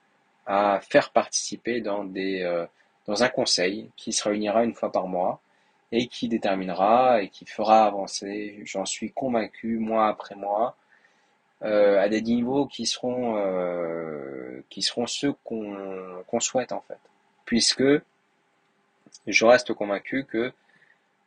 à 0.46 0.80
faire 0.80 1.10
participer 1.10 1.80
dans, 1.80 2.06
euh, 2.16 2.66
dans 3.06 3.22
un 3.22 3.28
conseil 3.28 3.90
qui 3.96 4.12
se 4.12 4.28
réunira 4.28 4.64
une 4.64 4.74
fois 4.74 4.92
par 4.92 5.08
mois 5.08 5.40
et 5.92 6.06
qui 6.08 6.28
déterminera 6.28 7.22
et 7.22 7.28
qui 7.28 7.44
fera 7.46 7.84
avancer, 7.86 8.60
j'en 8.64 8.84
suis 8.84 9.12
convaincu, 9.12 9.78
mois 9.78 10.08
après 10.08 10.34
mois, 10.34 10.76
euh, 11.62 12.00
à 12.00 12.08
des 12.08 12.22
niveaux 12.22 12.66
qui 12.66 12.86
seront, 12.86 13.36
euh, 13.36 14.62
qui 14.68 14.82
seront 14.82 15.06
ceux 15.06 15.32
qu'on 15.44 16.40
souhaite 16.40 16.72
en 16.72 16.82
fait. 16.86 16.98
Puisque 17.44 17.84
je 19.26 19.44
reste 19.44 19.72
convaincu 19.72 20.24
que 20.24 20.52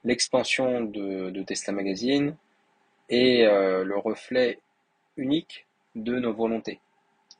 l'expansion 0.03 0.81
de, 0.81 1.29
de, 1.29 1.43
Tesla 1.43 1.73
Magazine 1.73 2.35
est 3.09 3.43
le 3.45 3.97
reflet 3.97 4.59
unique 5.17 5.65
de 5.95 6.19
nos 6.19 6.33
volontés. 6.33 6.79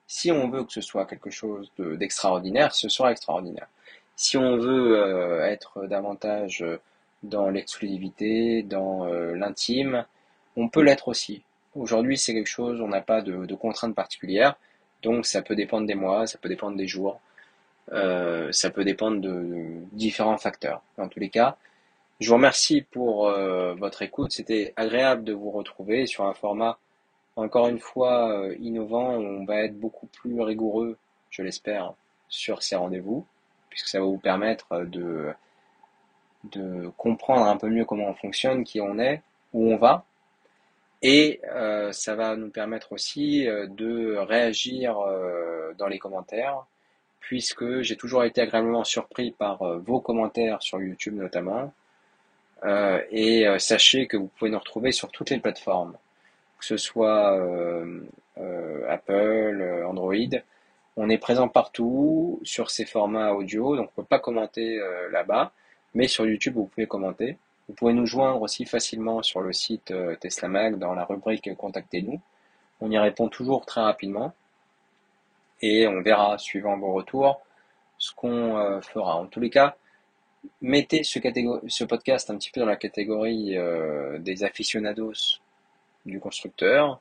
Si 0.08 0.32
on 0.32 0.50
veut 0.50 0.64
que 0.64 0.74
ce 0.74 0.82
soit 0.82 1.06
quelque 1.06 1.30
chose 1.30 1.72
d'extraordinaire, 1.78 2.74
ce 2.74 2.90
sera 2.90 3.12
extraordinaire. 3.12 3.68
Si 4.16 4.36
on 4.36 4.58
veut 4.58 4.98
euh, 4.98 5.46
être 5.46 5.86
davantage 5.86 6.66
dans 7.24 7.50
l'exclusivité, 7.50 8.64
dans 8.64 9.06
euh, 9.06 9.34
l'intime, 9.36 10.06
on 10.58 10.68
peut 10.68 10.82
l'être 10.82 11.08
aussi. 11.08 11.42
Aujourd'hui, 11.76 12.18
c'est 12.18 12.34
quelque 12.34 12.48
chose, 12.48 12.82
on 12.82 12.88
n'a 12.88 13.02
pas 13.02 13.22
de, 13.22 13.54
contraintes 13.56 13.96
particulières, 13.96 14.56
donc 15.02 15.26
ça 15.26 15.42
peut 15.42 15.56
dépendre 15.56 15.88
des 15.88 15.96
mois, 15.96 16.28
ça 16.28 16.38
peut 16.38 16.50
dépendre 16.50 16.76
des 16.78 16.88
jours, 16.88 17.22
euh, 17.92 18.52
ça 18.52 18.70
peut 18.70 18.84
dépendre 18.84 19.22
de, 19.22 19.68
différents 19.92 20.38
facteurs. 20.38 20.82
Dans 20.98 21.08
tous 21.08 21.20
les 21.20 21.30
cas, 21.30 21.58
je 22.20 22.30
vous 22.30 22.36
remercie 22.36 22.82
pour 22.82 23.32
votre 23.78 24.02
écoute. 24.02 24.34
C'était 24.34 24.74
agréable 24.76 25.24
de 25.24 25.32
vous 25.32 25.52
retrouver 25.52 26.06
sur 26.06 26.26
un 26.26 26.34
format 26.34 26.78
encore 27.40 27.68
une 27.68 27.80
fois 27.80 28.32
euh, 28.32 28.56
innovant, 28.60 29.12
on 29.12 29.46
va 29.46 29.64
être 29.64 29.80
beaucoup 29.80 30.08
plus 30.08 30.42
rigoureux, 30.42 30.98
je 31.30 31.42
l'espère, 31.42 31.94
sur 32.28 32.64
ces 32.64 32.76
rendez-vous, 32.76 33.26
puisque 33.70 33.88
ça 33.88 34.00
va 34.00 34.06
vous 34.06 34.18
permettre 34.18 34.84
de, 34.86 35.32
de 36.52 36.92
comprendre 36.98 37.46
un 37.46 37.58
peu 37.58 37.70
mieux 37.70 37.86
comment 37.86 38.10
on 38.10 38.14
fonctionne, 38.14 38.64
qui 38.64 38.82
on 38.82 39.00
est, 39.00 39.22
où 39.54 39.72
on 39.72 39.78
va, 39.78 40.06
et 41.02 41.42
euh, 41.52 41.92
ça 41.92 42.16
va 42.16 42.36
nous 42.36 42.50
permettre 42.50 42.92
aussi 42.94 43.48
euh, 43.48 43.68
de 43.68 44.16
réagir 44.18 44.98
dans 45.78 45.88
les 45.88 46.00
commentaires, 46.00 46.66
puisque 47.20 47.82
j'ai 47.82 47.96
toujours 47.96 48.24
été 48.24 48.42
agréablement 48.42 48.84
surpris 48.84 49.32
par 49.32 49.64
vos 49.80 50.02
commentaires 50.02 50.62
sur 50.62 50.82
YouTube 50.82 51.16
notamment. 51.16 51.74
et 53.12 53.46
sachez 53.60 54.08
que 54.08 54.18
vous 54.18 54.28
pouvez 54.28 54.52
nous 54.52 54.60
retrouver 54.60 54.92
sur 54.92 55.12
toutes 55.12 55.30
les 55.30 55.40
plateformes 55.40 55.96
que 56.60 56.66
ce 56.66 56.78
soit 56.78 57.38
euh, 57.38 58.02
euh, 58.38 58.86
Apple, 58.90 59.62
euh, 59.62 59.88
Android. 59.88 60.40
On 60.98 61.10
est 61.10 61.18
présent 61.18 61.48
partout 61.48 62.40
sur 62.44 62.70
ces 62.70 62.86
formats 62.86 63.34
audio, 63.34 63.78
donc 63.78 63.90
on 63.96 64.02
ne 64.02 64.04
peut 64.04 64.10
pas 64.10 64.20
commenter 64.20 64.80
là-bas, 65.12 65.54
mais 65.94 66.08
sur 66.08 66.26
YouTube 66.26 66.56
vous 66.56 66.66
pouvez 66.66 66.88
commenter. 66.88 67.38
Vous 67.70 67.76
pouvez 67.76 67.94
nous 67.94 68.06
joindre 68.06 68.42
aussi 68.42 68.66
facilement 68.66 69.22
sur 69.22 69.40
le 69.40 69.54
site 69.54 69.94
Tesla 70.20 70.50
Mag 70.50 70.78
dans 70.78 70.94
la 70.94 71.06
rubrique 71.06 71.56
Contactez-nous. 71.56 72.20
On 72.82 72.92
y 72.92 72.98
répond 72.98 73.30
toujours 73.30 73.66
très 73.66 73.82
rapidement 73.82 74.34
et 75.62 75.88
on 75.88 76.02
verra, 76.02 76.38
suivant 76.38 76.78
vos 76.78 76.94
retours, 76.94 77.42
ce 77.98 78.12
qu'on 78.14 78.82
fera. 78.82 79.16
En 79.16 79.28
tous 79.28 79.40
les 79.40 79.50
cas, 79.50 79.78
mettez 80.62 81.04
ce, 81.04 81.84
podcast 81.84 82.30
un 82.30 82.38
petit 82.38 82.50
peu 82.50 82.60
dans 82.60 82.66
la 82.66 82.76
catégorie 82.76 83.56
des 84.20 84.44
aficionados 84.44 85.40
du 86.06 86.20
constructeur. 86.20 87.00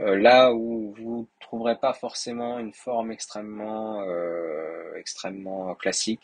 Euh, 0.00 0.16
là 0.16 0.52
où 0.52 0.94
vous 0.96 1.20
ne 1.20 1.40
trouverez 1.40 1.76
pas 1.76 1.92
forcément 1.92 2.58
une 2.58 2.72
forme 2.72 3.10
extrêmement, 3.10 4.02
euh, 4.02 4.94
extrêmement 4.96 5.74
classique, 5.74 6.20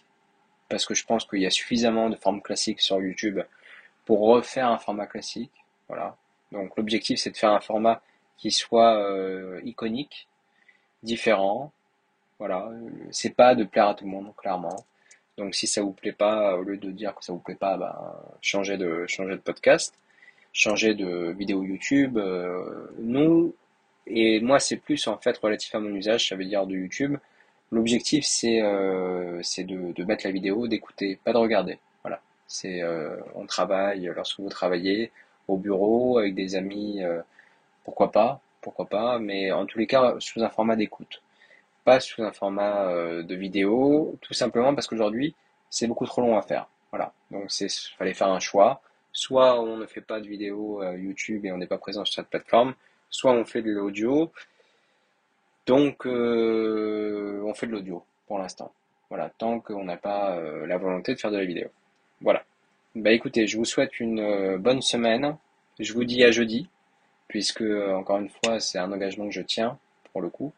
parce 0.69 0.87
que 0.87 0.95
je 0.95 1.05
pense 1.05 1.25
qu'il 1.25 1.41
y 1.41 1.47
a 1.47 1.51
suffisamment 1.51 2.11
de 2.11 2.17
formes 2.17 2.43
classiques 2.43 2.81
sur 2.81 3.01
YouTube 3.01 3.41
pour 4.05 4.21
refaire 4.21 4.69
un 4.69 4.79
format 4.79 5.07
classique. 5.07 5.53
Voilà. 5.89 6.17
Donc 6.53 6.77
l'objectif 6.77 7.19
c'est 7.19 7.31
de 7.31 7.37
faire 7.37 7.53
un 7.53 7.61
format 7.61 8.03
qui 8.37 8.51
soit 8.51 8.97
euh, 8.97 9.61
iconique, 9.65 10.29
différent. 11.03 11.73
Voilà. 12.39 12.71
C'est 13.11 13.35
pas 13.35 13.55
de 13.55 13.65
plaire 13.65 13.89
à 13.89 13.95
tout 13.95 14.05
le 14.05 14.11
monde, 14.11 14.35
clairement. 14.37 14.85
Donc 15.39 15.55
si 15.55 15.67
ça 15.67 15.83
vous 15.83 15.93
plaît 15.93 16.13
pas, 16.13 16.57
au 16.57 16.63
lieu 16.63 16.77
de 16.77 16.91
dire 16.91 17.15
que 17.15 17.25
ça 17.25 17.33
vous 17.33 17.39
plaît 17.39 17.55
pas, 17.55 17.77
ben, 17.77 17.97
changez 18.41 18.77
de 18.77 19.07
changez 19.07 19.33
de 19.33 19.41
podcast 19.41 19.95
changer 20.55 20.95
de 20.95 21.35
vidéo 21.37 21.63
YouTube. 21.63 22.17
Euh, 22.17 22.87
nous, 22.99 23.55
et 24.07 24.41
moi 24.41 24.59
c'est 24.61 24.77
plus 24.77 25.07
en 25.07 25.19
fait 25.19 25.37
relatif 25.37 25.75
à 25.75 25.81
mon 25.81 25.95
usage, 25.95 26.29
ça 26.29 26.37
veut 26.37 26.47
dire 26.47 26.67
de 26.67 26.75
YouTube. 26.75 27.19
L'objectif 27.71 28.25
c'est 28.25 28.61
euh, 28.63 29.41
de, 29.59 29.93
de, 29.93 30.05
mettre 30.05 30.27
la 30.27 30.33
vidéo, 30.33 30.69
d'écouter, 30.69 31.19
pas 31.25 31.33
de 31.33 31.39
regarder. 31.39 31.79
Voilà. 32.03 32.21
C'est 32.47 32.83
euh, 32.83 33.17
on 33.35 33.47
travaille 33.47 34.11
lorsque 34.15 34.41
vous 34.41 34.49
travaillez 34.49 35.11
au 35.49 35.57
bureau 35.57 36.19
avec 36.19 36.35
des 36.35 36.57
amis, 36.57 37.03
pourquoi 37.85 38.11
pas, 38.11 38.41
pourquoi 38.63 38.87
pas, 38.87 39.19
mais 39.19 39.53
en 39.53 39.67
tous 39.67 39.79
les 39.79 39.87
cas 39.87 40.15
sous 40.19 40.43
un 40.43 40.49
format 40.49 40.75
d'écoute, 40.75 41.21
pas 41.85 42.01
sous 42.01 42.23
un 42.23 42.33
format 42.33 42.89
de 43.23 43.35
vidéo, 43.35 44.17
tout 44.23 44.33
simplement 44.33 44.75
parce 44.75 44.87
qu'aujourd'hui 44.87 45.35
c'est 45.69 45.87
beaucoup 45.87 46.07
trop 46.07 46.23
long 46.23 46.39
à 46.39 46.43
faire. 46.43 46.67
Voilà. 46.91 47.13
Donc 47.31 47.45
c'est 47.49 47.71
fallait 47.99 48.15
faire 48.15 48.29
un 48.29 48.41
choix 48.41 48.81
soit 49.15 49.61
on 49.61 49.79
ne 49.79 49.87
fait 49.87 50.03
pas 50.03 50.21
de 50.21 50.29
vidéo 50.29 50.83
euh, 50.83 50.99
YouTube 50.99 51.47
et 51.47 51.53
on 51.53 51.57
n'est 51.57 51.69
pas 51.69 51.79
présent 51.79 52.05
sur 52.05 52.17
cette 52.17 52.29
plateforme, 52.29 52.75
soit 53.09 53.33
on 53.33 53.47
fait 53.47 53.63
de 53.63 53.71
l'audio. 53.71 54.31
Donc 55.67 56.07
euh, 56.07 57.43
on 57.45 57.55
fait 57.55 57.67
de 57.67 57.73
l'audio 57.73 58.05
pour 58.27 58.39
l'instant. 58.39 58.73
Voilà, 59.09 59.31
tant 59.39 59.61
qu'on 59.61 59.85
n'a 59.85 59.97
pas 59.97 60.37
euh, 60.37 60.67
la 60.67 60.77
volonté 60.77 61.15
de 61.15 61.21
faire 61.21 61.31
de 61.31 61.39
la 61.39 61.45
vidéo. 61.45 61.69
Voilà. 62.21 62.45
Bah 62.95 63.13
écoutez, 63.13 63.47
je 63.47 63.57
vous 63.57 63.65
souhaite 63.65 63.99
une 64.01 64.57
bonne 64.59 64.83
semaine. 64.83 65.37
Je 65.81 65.93
vous 65.93 66.05
dis 66.05 66.23
à 66.23 66.31
jeudi, 66.31 66.69
puisque 67.27 67.63
encore 67.63 68.19
une 68.19 68.29
fois 68.29 68.61
c'est 68.61 68.79
un 68.79 68.93
engagement 68.93 69.27
que 69.27 69.35
je 69.35 69.43
tiens 69.43 69.79
pour 70.13 70.23
le 70.23 70.29
coup. 70.29 70.53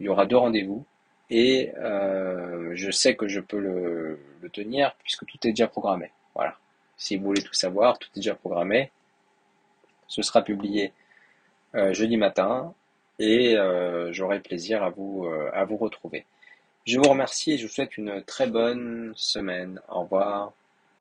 Il 0.00 0.06
y 0.06 0.08
aura 0.08 0.26
deux 0.26 0.36
rendez-vous 0.36 0.84
et 1.30 1.72
je 1.76 2.90
sais 2.90 3.14
que 3.14 3.28
je 3.28 3.40
peux 3.40 3.60
le, 3.60 4.18
tenir 4.52 4.96
puisque 5.04 5.24
tout 5.26 5.38
est 5.44 5.50
déjà 5.50 5.68
programmé. 5.68 6.10
Voilà. 6.34 6.56
Si 6.96 7.16
vous 7.16 7.26
voulez 7.26 7.42
tout 7.42 7.54
savoir, 7.54 7.96
tout 7.98 8.08
est 8.16 8.18
déjà 8.18 8.34
programmé. 8.34 8.90
Ce 10.08 10.22
sera 10.22 10.42
publié 10.42 10.92
euh, 11.74 11.92
jeudi 11.92 12.16
matin 12.16 12.74
et 13.18 13.56
euh, 13.56 14.12
j'aurai 14.12 14.40
plaisir 14.40 14.82
à 14.82 14.90
vous, 14.90 15.26
euh, 15.26 15.50
à 15.52 15.64
vous 15.64 15.76
retrouver. 15.76 16.24
Je 16.86 16.98
vous 16.98 17.08
remercie 17.08 17.52
et 17.52 17.58
je 17.58 17.66
vous 17.66 17.72
souhaite 17.72 17.98
une 17.98 18.22
très 18.24 18.46
bonne 18.46 19.12
semaine. 19.16 19.80
Au 19.88 20.02
revoir. 20.02 20.52